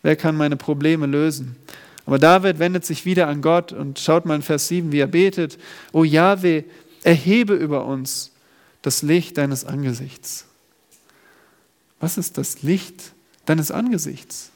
Wer 0.02 0.16
kann 0.16 0.38
meine 0.38 0.56
Probleme 0.56 1.06
lösen? 1.06 1.58
Aber 2.06 2.18
David 2.18 2.60
wendet 2.60 2.86
sich 2.86 3.06
wieder 3.06 3.28
an 3.28 3.42
Gott 3.42 3.72
und 3.72 4.00
schaut 4.00 4.26
mal 4.26 4.36
in 4.36 4.42
Vers 4.42 4.68
7, 4.70 4.92
wie 4.92 5.00
er 5.00 5.08
betet, 5.08 5.60
O 5.92 6.04
Jahwe, 6.04 6.64
erhebe 7.04 7.54
über 7.54 7.86
uns 7.86 8.32
das 8.82 9.02
Licht 9.02 9.38
deines 9.38 9.66
Angesichts. 9.66 10.46
Was 12.00 12.18
ist 12.18 12.38
das 12.38 12.62
Licht 12.62 13.12
deines 13.46 13.72
Angesichts? 13.72 14.52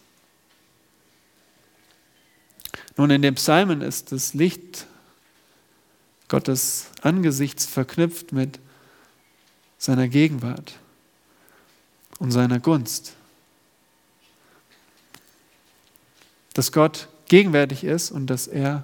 Nun, 2.95 3.09
in 3.09 3.21
dem 3.21 3.35
Psalmen 3.35 3.81
ist 3.81 4.11
das 4.11 4.33
Licht 4.33 4.87
Gottes 6.27 6.87
Angesichts 7.01 7.65
verknüpft 7.65 8.31
mit 8.31 8.59
seiner 9.77 10.07
Gegenwart 10.07 10.79
und 12.19 12.31
seiner 12.31 12.59
Gunst. 12.59 13.15
Dass 16.53 16.71
Gott 16.71 17.07
gegenwärtig 17.27 17.83
ist 17.83 18.11
und 18.11 18.27
dass 18.27 18.47
er 18.47 18.83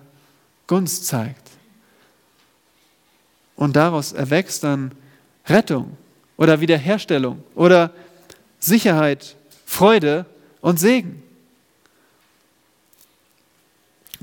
Gunst 0.67 1.05
zeigt. 1.05 1.49
Und 3.55 3.75
daraus 3.75 4.13
erwächst 4.13 4.63
dann 4.63 4.91
Rettung 5.45 5.97
oder 6.37 6.61
Wiederherstellung 6.61 7.43
oder 7.55 7.91
Sicherheit, 8.59 9.35
Freude 9.65 10.25
und 10.61 10.79
Segen. 10.79 11.21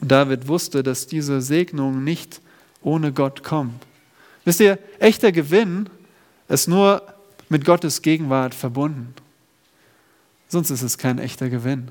Und 0.01 0.11
David 0.11 0.49
wusste, 0.49 0.82
dass 0.82 1.07
diese 1.07 1.40
Segnung 1.40 2.05
nicht 2.05 2.40
ohne 2.82 3.12
Gott 3.12 3.42
kommt. 3.42 3.84
Wisst 4.44 4.61
ihr, 4.61 4.78
echter 4.99 5.32
Gewinn 5.32 5.88
ist 6.49 6.68
nur 6.68 7.03
mit 7.49 7.64
Gottes 7.64 8.03
Gegenwart 8.03 8.55
verbunden. 8.55 9.14
Sonst 10.49 10.70
ist 10.70 10.82
es 10.82 10.97
kein 10.97 11.18
echter 11.18 11.49
Gewinn. 11.49 11.90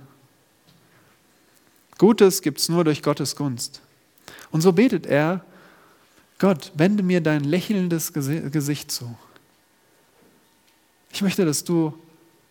Gutes 1.97 2.41
gibt 2.41 2.59
es 2.59 2.69
nur 2.69 2.83
durch 2.83 3.01
Gottes 3.01 3.35
Gunst. 3.35 3.81
Und 4.51 4.61
so 4.61 4.73
betet 4.73 5.05
er, 5.05 5.45
Gott, 6.39 6.71
wende 6.75 7.03
mir 7.03 7.21
dein 7.21 7.43
lächelndes 7.43 8.11
Gesicht 8.13 8.91
zu. 8.91 9.15
Ich 11.11 11.21
möchte, 11.21 11.45
dass 11.45 11.63
du 11.63 11.97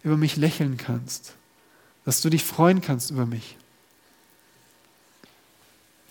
über 0.03 0.17
mich 0.17 0.37
lächeln 0.37 0.77
kannst, 0.77 1.35
dass 2.05 2.23
du 2.23 2.31
dich 2.31 2.45
freuen 2.45 2.81
kannst 2.81 3.11
über 3.11 3.27
mich. 3.27 3.57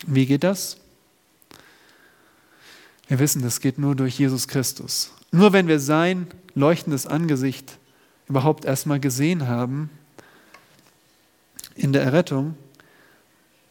Wie 0.05 0.25
geht 0.25 0.43
das? 0.43 0.77
Wir 3.07 3.19
wissen, 3.19 3.41
das 3.41 3.59
geht 3.59 3.77
nur 3.77 3.95
durch 3.95 4.19
Jesus 4.19 4.47
Christus. 4.47 5.11
Nur 5.31 5.53
wenn 5.53 5.67
wir 5.67 5.79
sein 5.79 6.27
leuchtendes 6.55 7.07
Angesicht 7.07 7.77
überhaupt 8.27 8.65
erstmal 8.65 8.99
gesehen 8.99 9.47
haben 9.47 9.89
in 11.75 11.91
der 11.93 12.03
Errettung, 12.03 12.55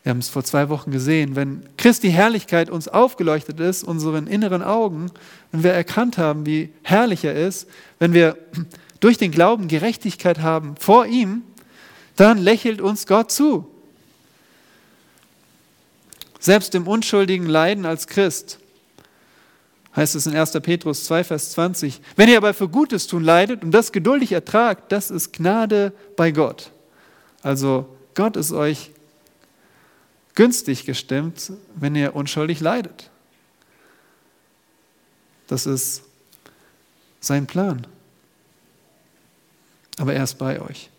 wir 0.03 0.11
haben 0.11 0.19
es 0.19 0.29
vor 0.29 0.43
zwei 0.43 0.69
Wochen 0.69 0.91
gesehen, 0.91 1.37
wenn 1.37 1.69
Christi 1.77 2.11
Herrlichkeit 2.11 2.71
uns 2.71 2.89
aufgeleuchtet 2.89 3.61
ist, 3.61 3.85
unseren 3.85 4.27
inneren 4.27 4.63
Augen, 4.63 5.11
wenn 5.53 5.63
wir 5.63 5.73
erkannt 5.73 6.19
haben, 6.19 6.45
wie 6.45 6.73
herrlich 6.83 7.25
er 7.25 7.35
ist, 7.35 7.69
wenn 8.01 8.13
wir 8.13 8.37
durch 9.01 9.17
den 9.17 9.31
Glauben 9.31 9.69
Gerechtigkeit 9.69 10.41
haben 10.41 10.75
vor 10.77 11.07
ihm, 11.07 11.43
dann 12.17 12.39
lächelt 12.39 12.81
uns 12.81 13.07
Gott 13.07 13.31
zu. 13.31 13.69
Selbst 16.41 16.75
im 16.75 16.89
unschuldigen 16.89 17.47
Leiden 17.47 17.87
als 17.87 18.09
Christ 18.09 18.59
heißt 19.95 20.15
es 20.15 20.27
in 20.27 20.35
1. 20.35 20.53
Petrus 20.63 21.05
2, 21.05 21.25
Vers 21.25 21.53
20, 21.53 22.01
wenn 22.17 22.29
ihr 22.29 22.39
aber 22.39 22.55
für 22.55 22.69
Gutes 22.69 23.07
tun 23.07 23.23
leidet 23.23 23.63
und 23.63 23.71
das 23.73 23.93
geduldig 23.93 24.33
ertragt, 24.33 24.91
das 24.91 25.11
ist 25.11 25.33
Gnade 25.33 25.93
bei 26.17 26.31
Gott. 26.31 26.73
Also 27.43 27.87
Gott 28.15 28.37
ist 28.37 28.53
euch 28.53 28.91
günstig 30.35 30.85
gestimmt, 30.85 31.53
wenn 31.75 31.95
ihr 31.95 32.15
unschuldig 32.15 32.61
leidet. 32.61 33.11
Das 35.47 35.67
ist 35.67 36.03
sein 37.21 37.47
Plan. 37.47 37.87
Aber 39.99 40.15
er 40.15 40.25
ist 40.25 40.39
bei 40.39 40.61
euch. 40.61 40.91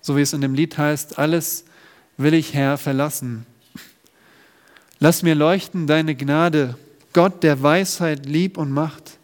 So 0.00 0.16
wie 0.16 0.22
es 0.22 0.32
in 0.32 0.40
dem 0.40 0.54
Lied 0.54 0.76
heißt, 0.76 1.18
alles 1.18 1.64
will 2.16 2.34
ich 2.34 2.54
Herr 2.54 2.76
verlassen. 2.76 3.46
Lass 4.98 5.22
mir 5.22 5.34
leuchten 5.34 5.86
deine 5.86 6.14
Gnade, 6.14 6.76
Gott 7.12 7.42
der 7.42 7.62
Weisheit, 7.62 8.26
Lieb 8.26 8.56
und 8.56 8.70
Macht. 8.72 9.18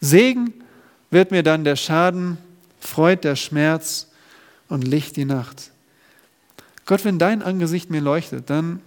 Segen 0.00 0.52
wird 1.10 1.30
mir 1.30 1.42
dann 1.42 1.64
der 1.64 1.76
Schaden, 1.76 2.38
Freud 2.80 3.22
der 3.22 3.36
Schmerz 3.36 4.08
und 4.68 4.86
Licht 4.86 5.16
die 5.16 5.24
Nacht. 5.24 5.70
Gott, 6.86 7.04
wenn 7.04 7.18
dein 7.18 7.42
Angesicht 7.42 7.90
mir 7.90 8.00
leuchtet, 8.00 8.48
dann, 8.48 8.80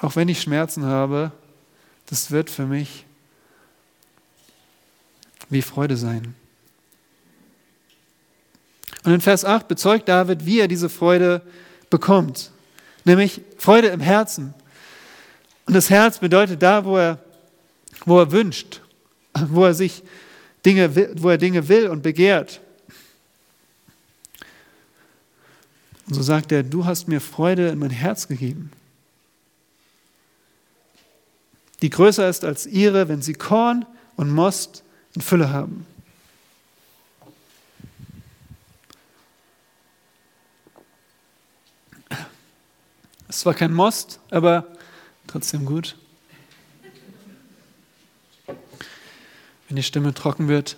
auch 0.00 0.16
wenn 0.16 0.28
ich 0.28 0.40
Schmerzen 0.40 0.84
habe, 0.84 1.32
das 2.06 2.30
wird 2.30 2.50
für 2.50 2.66
mich 2.66 3.04
wie 5.48 5.62
Freude 5.62 5.96
sein. 5.96 6.34
Und 9.04 9.12
in 9.12 9.20
Vers 9.20 9.44
8 9.44 9.68
bezeugt 9.68 10.08
David, 10.08 10.44
wie 10.46 10.60
er 10.60 10.68
diese 10.68 10.88
Freude 10.88 11.42
bekommt, 11.90 12.50
nämlich 13.04 13.40
Freude 13.56 13.88
im 13.88 14.00
Herzen. 14.00 14.52
Und 15.64 15.74
das 15.74 15.90
Herz 15.90 16.18
bedeutet 16.18 16.62
da, 16.62 16.84
wo 16.84 16.96
er, 16.96 17.18
wo 18.04 18.18
er 18.18 18.32
wünscht, 18.32 18.80
wo 19.48 19.64
er 19.64 19.74
sich 19.74 20.02
Dinge, 20.64 21.22
wo 21.22 21.30
er 21.30 21.38
Dinge 21.38 21.68
will 21.68 21.88
und 21.88 22.02
begehrt. 22.02 22.60
Und 26.08 26.14
so 26.14 26.22
sagt 26.22 26.52
er, 26.52 26.62
du 26.62 26.84
hast 26.84 27.08
mir 27.08 27.20
Freude 27.20 27.68
in 27.68 27.78
mein 27.78 27.90
Herz 27.90 28.28
gegeben, 28.28 28.70
die 31.82 31.90
größer 31.90 32.28
ist 32.28 32.44
als 32.44 32.66
ihre, 32.66 33.08
wenn 33.08 33.22
sie 33.22 33.34
Korn 33.34 33.86
und 34.16 34.30
Most 34.30 34.82
in 35.14 35.22
Fülle 35.22 35.50
haben. 35.50 35.86
Es 43.28 43.44
war 43.44 43.54
kein 43.54 43.74
Most, 43.74 44.20
aber 44.30 44.66
trotzdem 45.26 45.66
gut. 45.66 45.96
Wenn 49.68 49.76
die 49.76 49.82
Stimme 49.82 50.14
trocken 50.14 50.48
wird. 50.48 50.76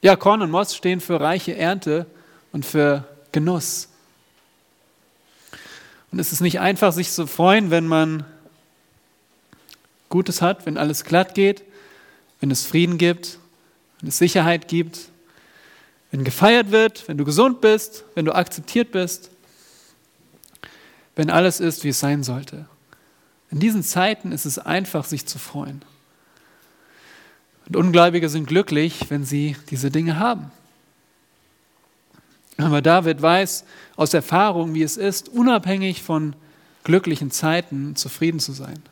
Ja, 0.00 0.16
Korn 0.16 0.40
und 0.40 0.50
Most 0.50 0.76
stehen 0.76 1.00
für 1.00 1.20
reiche 1.20 1.56
Ernte 1.56 2.06
und 2.52 2.64
für 2.64 3.06
Genuss. 3.32 3.88
Und 6.10 6.18
es 6.18 6.32
ist 6.32 6.40
nicht 6.40 6.60
einfach, 6.60 6.92
sich 6.92 7.10
zu 7.10 7.26
freuen, 7.26 7.70
wenn 7.70 7.86
man 7.86 8.24
Gutes 10.08 10.42
hat, 10.42 10.66
wenn 10.66 10.78
alles 10.78 11.04
glatt 11.04 11.34
geht, 11.34 11.64
wenn 12.40 12.50
es 12.50 12.64
Frieden 12.64 12.98
gibt, 12.98 13.38
wenn 14.00 14.08
es 14.08 14.18
Sicherheit 14.18 14.68
gibt, 14.68 15.10
wenn 16.10 16.24
gefeiert 16.24 16.70
wird, 16.70 17.06
wenn 17.08 17.18
du 17.18 17.24
gesund 17.24 17.60
bist, 17.60 18.04
wenn 18.14 18.24
du 18.24 18.34
akzeptiert 18.34 18.92
bist, 18.92 19.30
wenn 21.16 21.30
alles 21.30 21.60
ist, 21.60 21.84
wie 21.84 21.88
es 21.88 22.00
sein 22.00 22.22
sollte. 22.22 22.66
In 23.50 23.60
diesen 23.60 23.82
Zeiten 23.82 24.32
ist 24.32 24.44
es 24.44 24.58
einfach, 24.58 25.04
sich 25.04 25.26
zu 25.26 25.38
freuen. 25.38 25.82
Und 27.66 27.76
Ungläubige 27.76 28.28
sind 28.28 28.46
glücklich, 28.46 29.10
wenn 29.10 29.24
sie 29.24 29.56
diese 29.70 29.90
Dinge 29.90 30.18
haben. 30.18 30.50
Aber 32.56 32.82
David 32.82 33.22
weiß 33.22 33.64
aus 33.96 34.14
Erfahrung, 34.14 34.74
wie 34.74 34.82
es 34.82 34.96
ist, 34.96 35.28
unabhängig 35.28 36.02
von 36.02 36.34
glücklichen 36.82 37.30
Zeiten 37.30 37.94
zufrieden 37.94 38.40
zu 38.40 38.52
sein. 38.52 38.82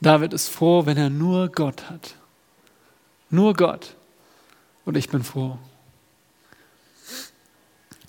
David 0.00 0.32
ist 0.32 0.48
froh, 0.48 0.84
wenn 0.84 0.96
er 0.96 1.10
nur 1.10 1.48
Gott 1.48 1.88
hat. 1.88 2.16
Nur 3.30 3.54
Gott. 3.54 3.94
Und 4.84 4.96
ich 4.96 5.08
bin 5.08 5.22
froh. 5.22 5.58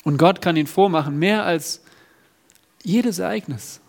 Und 0.03 0.17
Gott 0.17 0.41
kann 0.41 0.57
ihn 0.57 0.67
froh 0.67 0.89
machen, 0.89 1.17
mehr 1.17 1.45
als 1.45 1.82
jedes 2.84 3.19
Ereignis. 3.19 3.80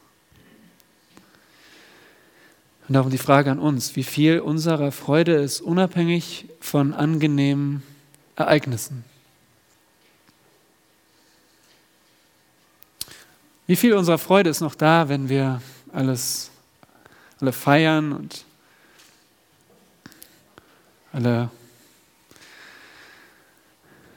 Und 2.87 2.95
darum 2.95 3.11
die 3.11 3.18
Frage 3.18 3.51
an 3.51 3.59
uns, 3.59 3.97
wie 3.97 4.05
viel 4.05 4.41
unserer 4.41 4.93
Freude 4.93 5.37
ist 5.37 5.62
unabhängig 5.62 6.47
von 6.61 6.93
angenehmen 6.93 7.82
Ereignissen. 8.37 9.05
Wie 13.66 13.76
viel 13.76 13.94
unserer 13.94 14.18
Freude 14.18 14.50
ist 14.50 14.60
noch 14.60 14.74
da, 14.74 15.08
wenn 15.08 15.30
wir 15.30 15.62
alles, 15.90 16.50
alle 17.40 17.52
feiern 17.52 18.12
und 18.12 18.44
alle 21.12 21.50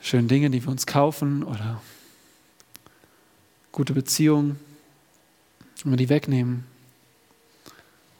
schönen 0.01 0.27
Dinge, 0.27 0.49
die 0.49 0.61
wir 0.61 0.69
uns 0.69 0.85
kaufen 0.85 1.43
oder 1.43 1.81
gute 3.71 3.93
Beziehungen, 3.93 4.59
wenn 5.83 5.93
wir 5.93 5.97
die 5.97 6.09
wegnehmen? 6.09 6.65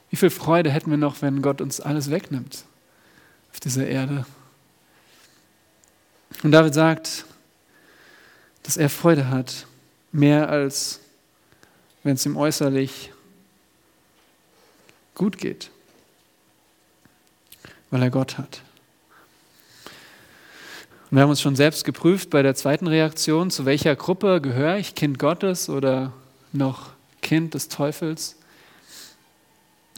Wie 0.09 0.15
viel 0.15 0.29
Freude 0.29 0.71
hätten 0.71 0.91
wir 0.91 0.97
noch, 0.97 1.21
wenn 1.21 1.41
Gott 1.41 1.59
uns 1.59 1.81
alles 1.81 2.09
wegnimmt 2.09 2.63
auf 3.51 3.59
dieser 3.59 3.85
Erde? 3.85 4.25
Und 6.41 6.53
David 6.53 6.73
sagt, 6.73 7.25
dass 8.63 8.77
er 8.77 8.89
Freude 8.89 9.29
hat, 9.29 9.67
mehr 10.13 10.47
als 10.47 11.01
wenn 12.07 12.15
es 12.15 12.25
ihm 12.25 12.37
äußerlich 12.37 13.11
gut 15.13 15.37
geht, 15.37 15.71
weil 17.91 18.01
er 18.01 18.09
Gott 18.09 18.37
hat. 18.37 18.61
Und 21.11 21.17
wir 21.17 21.21
haben 21.21 21.29
uns 21.29 21.41
schon 21.41 21.57
selbst 21.57 21.83
geprüft 21.83 22.29
bei 22.29 22.41
der 22.43 22.55
zweiten 22.55 22.87
Reaktion, 22.87 23.51
zu 23.51 23.65
welcher 23.65 23.97
Gruppe 23.97 24.39
gehöre 24.39 24.77
ich, 24.77 24.95
Kind 24.95 25.19
Gottes 25.19 25.67
oder 25.67 26.13
noch 26.53 26.91
Kind 27.21 27.55
des 27.55 27.67
Teufels? 27.67 28.37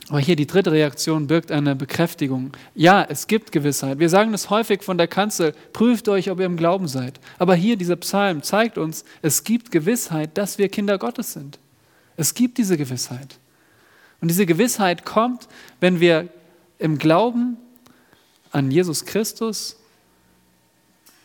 Aber 0.10 0.20
hier 0.20 0.36
die 0.36 0.47
dritte 0.47 0.72
Reaktion 0.72 1.28
birgt 1.28 1.51
eine 1.51 1.76
Bekräftigung. 1.76 2.53
Ja, 2.74 3.05
es 3.07 3.28
gibt 3.28 3.51
Gewissheit. 3.51 3.99
Wir 3.99 4.10
sagen 4.10 4.32
das 4.32 4.49
häufig 4.49 4.82
von 4.82 4.97
der 4.97 5.07
Kanzel, 5.07 5.53
prüft 5.74 6.10
euch, 6.10 6.32
ob 6.32 6.39
ihr 6.39 6.47
im 6.47 6.57
Glauben 6.57 6.88
seid. 6.88 7.20
Aber 7.38 7.53
hier 7.53 7.78
dieser 7.78 7.97
Psalm 7.97 8.41
zeigt 8.41 8.80
uns, 8.80 9.05
es 9.22 9.43
gibt 9.43 9.70
Gewissheit, 9.70 10.39
dass 10.39 10.57
wir 10.57 10.70
Kinder 10.70 10.97
Gottes 10.97 11.34
sind. 11.34 11.60
Es 12.20 12.34
gibt 12.34 12.57
diese 12.57 12.76
Gewissheit. 12.76 13.39
Und 14.20 14.28
diese 14.28 14.45
Gewissheit 14.45 15.05
kommt, 15.05 15.47
wenn 15.80 16.01
wir 16.01 16.28
im 16.78 16.97
Glauben 16.97 17.55
an 18.51 18.72
Jesus 18.72 19.05
Christus 19.05 19.78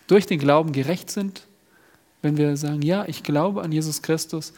durch 0.06 0.26
den 0.26 0.38
Glauben 0.38 0.70
gerecht 0.70 1.10
sind, 1.10 1.48
wenn 2.22 2.36
wir 2.36 2.56
sagen, 2.56 2.80
ja, 2.82 3.06
ich 3.08 3.24
glaube 3.24 3.62
an 3.62 3.72
Jesus 3.72 4.02
Christus, 4.02 4.52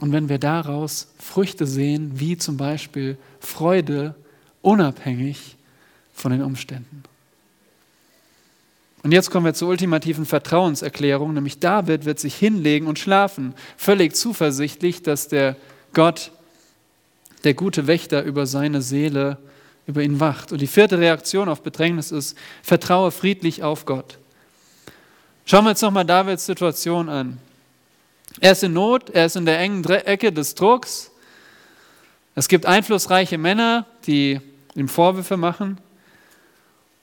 und 0.00 0.12
wenn 0.12 0.28
wir 0.28 0.38
daraus 0.38 1.08
Früchte 1.18 1.66
sehen, 1.66 2.20
wie 2.20 2.36
zum 2.36 2.58
Beispiel 2.58 3.16
Freude, 3.40 4.14
unabhängig 4.60 5.56
von 6.12 6.32
den 6.32 6.42
Umständen. 6.42 7.02
Und 9.02 9.12
jetzt 9.12 9.30
kommen 9.30 9.46
wir 9.46 9.54
zur 9.54 9.68
ultimativen 9.68 10.26
Vertrauenserklärung, 10.26 11.32
nämlich 11.32 11.60
David 11.60 12.04
wird 12.04 12.18
sich 12.18 12.34
hinlegen 12.34 12.86
und 12.86 12.98
schlafen, 12.98 13.54
völlig 13.76 14.16
zuversichtlich, 14.16 15.02
dass 15.02 15.28
der 15.28 15.56
Gott, 15.94 16.32
der 17.44 17.54
gute 17.54 17.86
Wächter 17.86 18.22
über 18.24 18.46
seine 18.46 18.82
Seele, 18.82 19.38
über 19.86 20.02
ihn 20.02 20.20
wacht. 20.20 20.52
Und 20.52 20.60
die 20.60 20.66
vierte 20.66 20.98
Reaktion 20.98 21.48
auf 21.48 21.62
Bedrängnis 21.62 22.10
ist, 22.10 22.36
vertraue 22.62 23.10
friedlich 23.10 23.62
auf 23.62 23.86
Gott. 23.86 24.18
Schauen 25.46 25.64
wir 25.64 25.70
uns 25.70 25.80
nochmal 25.80 26.04
Davids 26.04 26.44
Situation 26.44 27.08
an. 27.08 27.38
Er 28.40 28.52
ist 28.52 28.62
in 28.62 28.74
Not, 28.74 29.10
er 29.10 29.26
ist 29.26 29.36
in 29.36 29.46
der 29.46 29.58
engen 29.58 29.82
Ecke 29.84 30.30
des 30.32 30.54
Drucks. 30.54 31.10
Es 32.34 32.48
gibt 32.48 32.66
einflussreiche 32.66 33.38
Männer, 33.38 33.86
die 34.06 34.40
ihm 34.74 34.88
Vorwürfe 34.88 35.36
machen. 35.36 35.78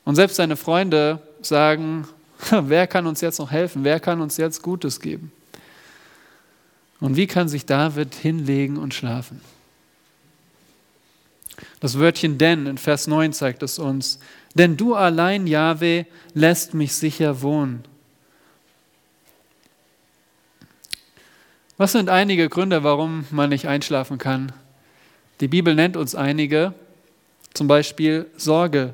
Und 0.06 0.16
selbst 0.16 0.36
seine 0.36 0.56
Freunde 0.56 1.20
sagen, 1.46 2.08
wer 2.50 2.88
kann 2.88 3.08
uns 3.08 3.22
jetzt 3.22 3.40
noch 3.40 3.52
helfen? 3.52 3.84
Wer 3.84 4.00
kann 4.00 4.22
uns 4.22 4.38
jetzt 4.38 4.62
Gutes 4.62 5.00
geben? 5.00 5.32
Und 7.00 7.16
wie 7.16 7.28
kann 7.28 7.50
sich 7.50 7.66
David 7.66 8.16
hinlegen 8.16 8.78
und 8.78 8.94
schlafen? 8.94 9.42
Das 11.80 12.00
Wörtchen 12.00 12.38
denn 12.38 12.66
in 12.66 12.78
Vers 12.78 13.08
9 13.08 13.34
zeigt 13.34 13.64
es 13.64 13.80
uns. 13.80 14.20
Denn 14.56 14.78
du 14.78 14.96
allein, 14.96 15.48
Jahwe, 15.48 16.06
lässt 16.34 16.74
mich 16.74 16.94
sicher 16.94 17.42
wohnen. 17.42 17.84
Was 21.78 21.92
sind 21.92 22.10
einige 22.10 22.48
Gründe, 22.48 22.84
warum 22.84 23.26
man 23.32 23.50
nicht 23.50 23.68
einschlafen 23.68 24.18
kann? 24.18 24.54
Die 25.42 25.50
Bibel 25.50 25.76
nennt 25.76 25.98
uns 25.98 26.16
einige, 26.16 26.74
zum 27.54 27.68
Beispiel 27.68 28.28
Sorge 28.38 28.94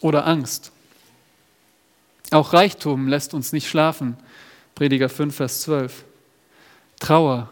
oder 0.00 0.26
Angst. 0.26 0.72
Auch 2.30 2.52
Reichtum 2.52 3.08
lässt 3.08 3.34
uns 3.34 3.52
nicht 3.52 3.68
schlafen. 3.68 4.16
Prediger 4.74 5.08
5, 5.08 5.34
Vers 5.34 5.62
12. 5.62 6.04
Trauer 7.00 7.48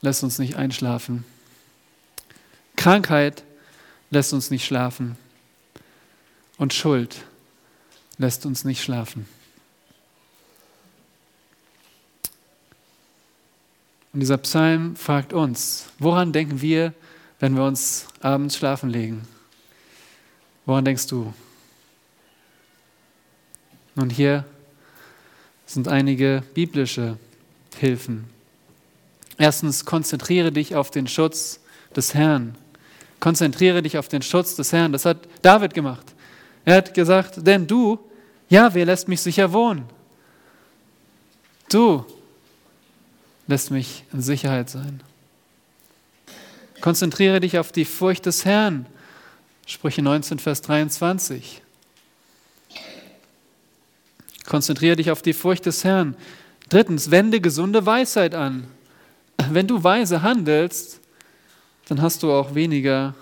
lässt 0.00 0.22
uns 0.22 0.38
nicht 0.38 0.56
einschlafen. 0.56 1.24
Krankheit 2.76 3.44
lässt 4.10 4.32
uns 4.32 4.50
nicht 4.50 4.64
schlafen. 4.64 5.16
Und 6.56 6.72
Schuld 6.74 7.24
lässt 8.16 8.46
uns 8.46 8.64
nicht 8.64 8.82
schlafen. 8.82 9.28
Und 14.12 14.20
dieser 14.20 14.38
Psalm 14.38 14.96
fragt 14.96 15.32
uns, 15.32 15.86
woran 15.98 16.32
denken 16.32 16.60
wir, 16.60 16.94
wenn 17.38 17.54
wir 17.54 17.64
uns 17.64 18.06
abends 18.20 18.56
schlafen 18.56 18.90
legen? 18.90 19.28
Woran 20.68 20.84
denkst 20.84 21.06
du? 21.06 21.32
Nun, 23.94 24.10
hier 24.10 24.44
sind 25.64 25.88
einige 25.88 26.42
biblische 26.52 27.16
Hilfen. 27.78 28.26
Erstens, 29.38 29.86
konzentriere 29.86 30.52
dich 30.52 30.76
auf 30.76 30.90
den 30.90 31.08
Schutz 31.08 31.60
des 31.96 32.12
Herrn. 32.12 32.54
Konzentriere 33.18 33.80
dich 33.80 33.96
auf 33.96 34.08
den 34.08 34.20
Schutz 34.20 34.56
des 34.56 34.70
Herrn. 34.74 34.92
Das 34.92 35.06
hat 35.06 35.16
David 35.40 35.72
gemacht. 35.72 36.04
Er 36.66 36.76
hat 36.76 36.92
gesagt, 36.92 37.46
denn 37.46 37.66
du, 37.66 37.98
ja, 38.50 38.74
wer 38.74 38.84
lässt 38.84 39.08
mich 39.08 39.22
sicher 39.22 39.50
wohnen? 39.54 39.84
Du 41.70 42.04
lässt 43.46 43.70
mich 43.70 44.04
in 44.12 44.20
Sicherheit 44.20 44.68
sein. 44.68 45.00
Konzentriere 46.82 47.40
dich 47.40 47.58
auf 47.58 47.72
die 47.72 47.86
Furcht 47.86 48.26
des 48.26 48.44
Herrn. 48.44 48.84
Sprüche 49.68 50.00
19, 50.00 50.38
Vers 50.38 50.62
23. 50.62 51.60
Konzentriere 54.46 54.96
dich 54.96 55.10
auf 55.10 55.20
die 55.20 55.34
Furcht 55.34 55.66
des 55.66 55.84
Herrn. 55.84 56.16
Drittens, 56.70 57.10
wende 57.10 57.38
gesunde 57.38 57.84
Weisheit 57.84 58.34
an. 58.34 58.66
Wenn 59.50 59.66
du 59.66 59.84
weise 59.84 60.22
handelst, 60.22 61.00
dann 61.86 62.00
hast 62.00 62.22
du 62.22 62.32
auch 62.32 62.54
weniger 62.54 63.14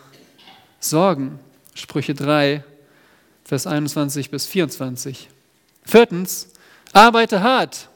Sorgen. 0.78 1.40
Sprüche 1.74 2.14
3, 2.14 2.62
Vers 3.44 3.66
21 3.66 4.30
bis 4.30 4.46
24. 4.46 5.28
Viertens, 5.82 6.52
arbeite 6.92 7.42
hart. 7.42 7.88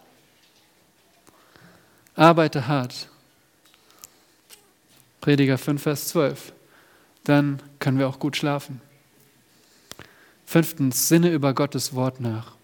Arbeite 2.16 2.66
hart. 2.66 3.09
Prediger 5.20 5.57
5, 5.57 5.80
Vers 5.80 6.09
12. 6.09 6.53
Dann 7.25 7.61
können 7.79 7.99
wir 7.99 8.09
auch 8.09 8.18
gut 8.18 8.37
schlafen. 8.37 8.81
Fünftens, 10.47 11.09
sinne 11.09 11.31
über 11.31 11.55
Gottes 11.55 11.95
Wort 11.95 12.21
nach. 12.21 12.57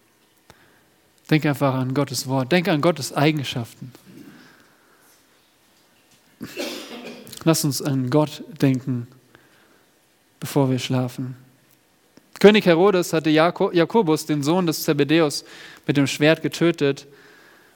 Denk 1.31 1.47
einfach 1.47 1.75
an 1.75 1.95
Gottes 1.95 2.27
Wort. 2.27 2.51
Denk 2.53 2.69
an 2.69 2.81
Gottes 2.81 3.13
Eigenschaften. 3.13 3.93
Lass 7.45 7.65
uns 7.65 7.81
an 7.81 8.11
Gott 8.11 8.43
denken, 8.61 9.07
bevor 10.41 10.69
wir 10.71 10.79
schlafen. 10.79 11.37
König 12.41 12.67
Herodes 12.67 13.13
hatte 13.13 13.31
Jakobus, 13.31 14.27
den 14.27 14.43
Sohn 14.43 14.67
des 14.67 14.83
Zebedäus, 14.83 15.45
mit 15.87 15.97
dem 15.97 16.07
Schwert 16.07 16.43
getötet. 16.43 17.07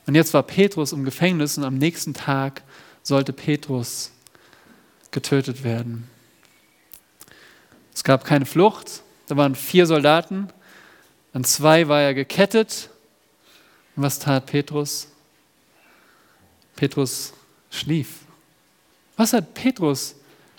Und 0.06 0.16
jetzt 0.16 0.34
war 0.34 0.42
Petrus 0.42 0.92
im 0.92 1.04
Gefängnis 1.04 1.56
und 1.56 1.62
am 1.64 1.78
nächsten 1.78 2.14
Tag 2.14 2.62
sollte 3.02 3.32
Petrus 3.32 4.10
getötet 5.12 5.64
werden. 5.64 6.09
Es 7.94 8.04
gab 8.04 8.24
keine 8.24 8.46
Flucht. 8.46 9.02
Da 9.26 9.36
waren 9.36 9.54
vier 9.54 9.86
Soldaten. 9.86 10.48
An 11.32 11.44
zwei 11.44 11.88
war 11.88 12.00
er 12.00 12.14
gekettet. 12.14 12.90
Und 13.96 14.02
was 14.02 14.18
tat 14.18 14.46
Petrus? 14.46 15.08
Petrus 16.76 17.32
schlief. 17.70 18.20
Was 19.16 19.32
hat 19.32 19.54
Petrus 19.54 20.14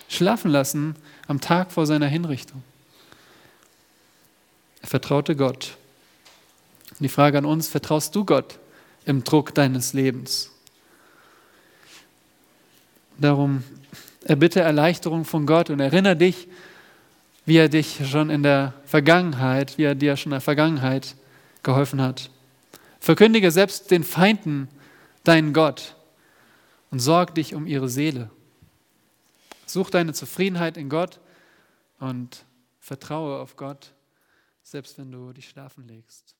schlafen 0.08 0.50
lassen 0.50 0.96
am 1.26 1.40
Tag 1.40 1.72
vor 1.72 1.86
seiner 1.86 2.06
Hinrichtung? 2.06 2.62
Er 4.82 4.88
vertraute 4.88 5.36
Gott. 5.36 5.76
Und 6.90 7.00
die 7.00 7.08
Frage 7.08 7.38
an 7.38 7.44
uns, 7.44 7.68
vertraust 7.68 8.14
du 8.14 8.24
Gott 8.24 8.58
im 9.04 9.24
Druck 9.24 9.54
deines 9.54 9.92
Lebens? 9.92 10.50
Darum 13.18 13.64
erbitte 14.24 14.60
Erleichterung 14.60 15.24
von 15.24 15.46
Gott 15.46 15.70
und 15.70 15.80
erinnere 15.80 16.16
dich, 16.16 16.48
wie 17.44 17.56
er 17.56 17.68
dich 17.68 18.08
schon 18.08 18.30
in 18.30 18.42
der 18.42 18.74
Vergangenheit, 18.84 19.78
wie 19.78 19.84
er 19.84 19.94
dir 19.94 20.16
schon 20.16 20.30
in 20.30 20.36
der 20.36 20.40
Vergangenheit 20.40 21.16
geholfen 21.62 22.00
hat. 22.00 22.30
Verkündige 23.00 23.50
selbst 23.50 23.90
den 23.90 24.04
Feinden 24.04 24.68
deinen 25.24 25.52
Gott 25.52 25.96
und 26.90 27.00
sorg 27.00 27.34
dich 27.34 27.54
um 27.54 27.66
ihre 27.66 27.88
Seele. 27.88 28.30
Such 29.66 29.90
deine 29.90 30.12
Zufriedenheit 30.12 30.76
in 30.76 30.88
Gott 30.88 31.20
und 31.98 32.44
vertraue 32.80 33.38
auf 33.38 33.56
Gott, 33.56 33.92
selbst 34.62 34.98
wenn 34.98 35.10
du 35.10 35.32
dich 35.32 35.48
schlafen 35.48 35.86
legst. 35.88 36.34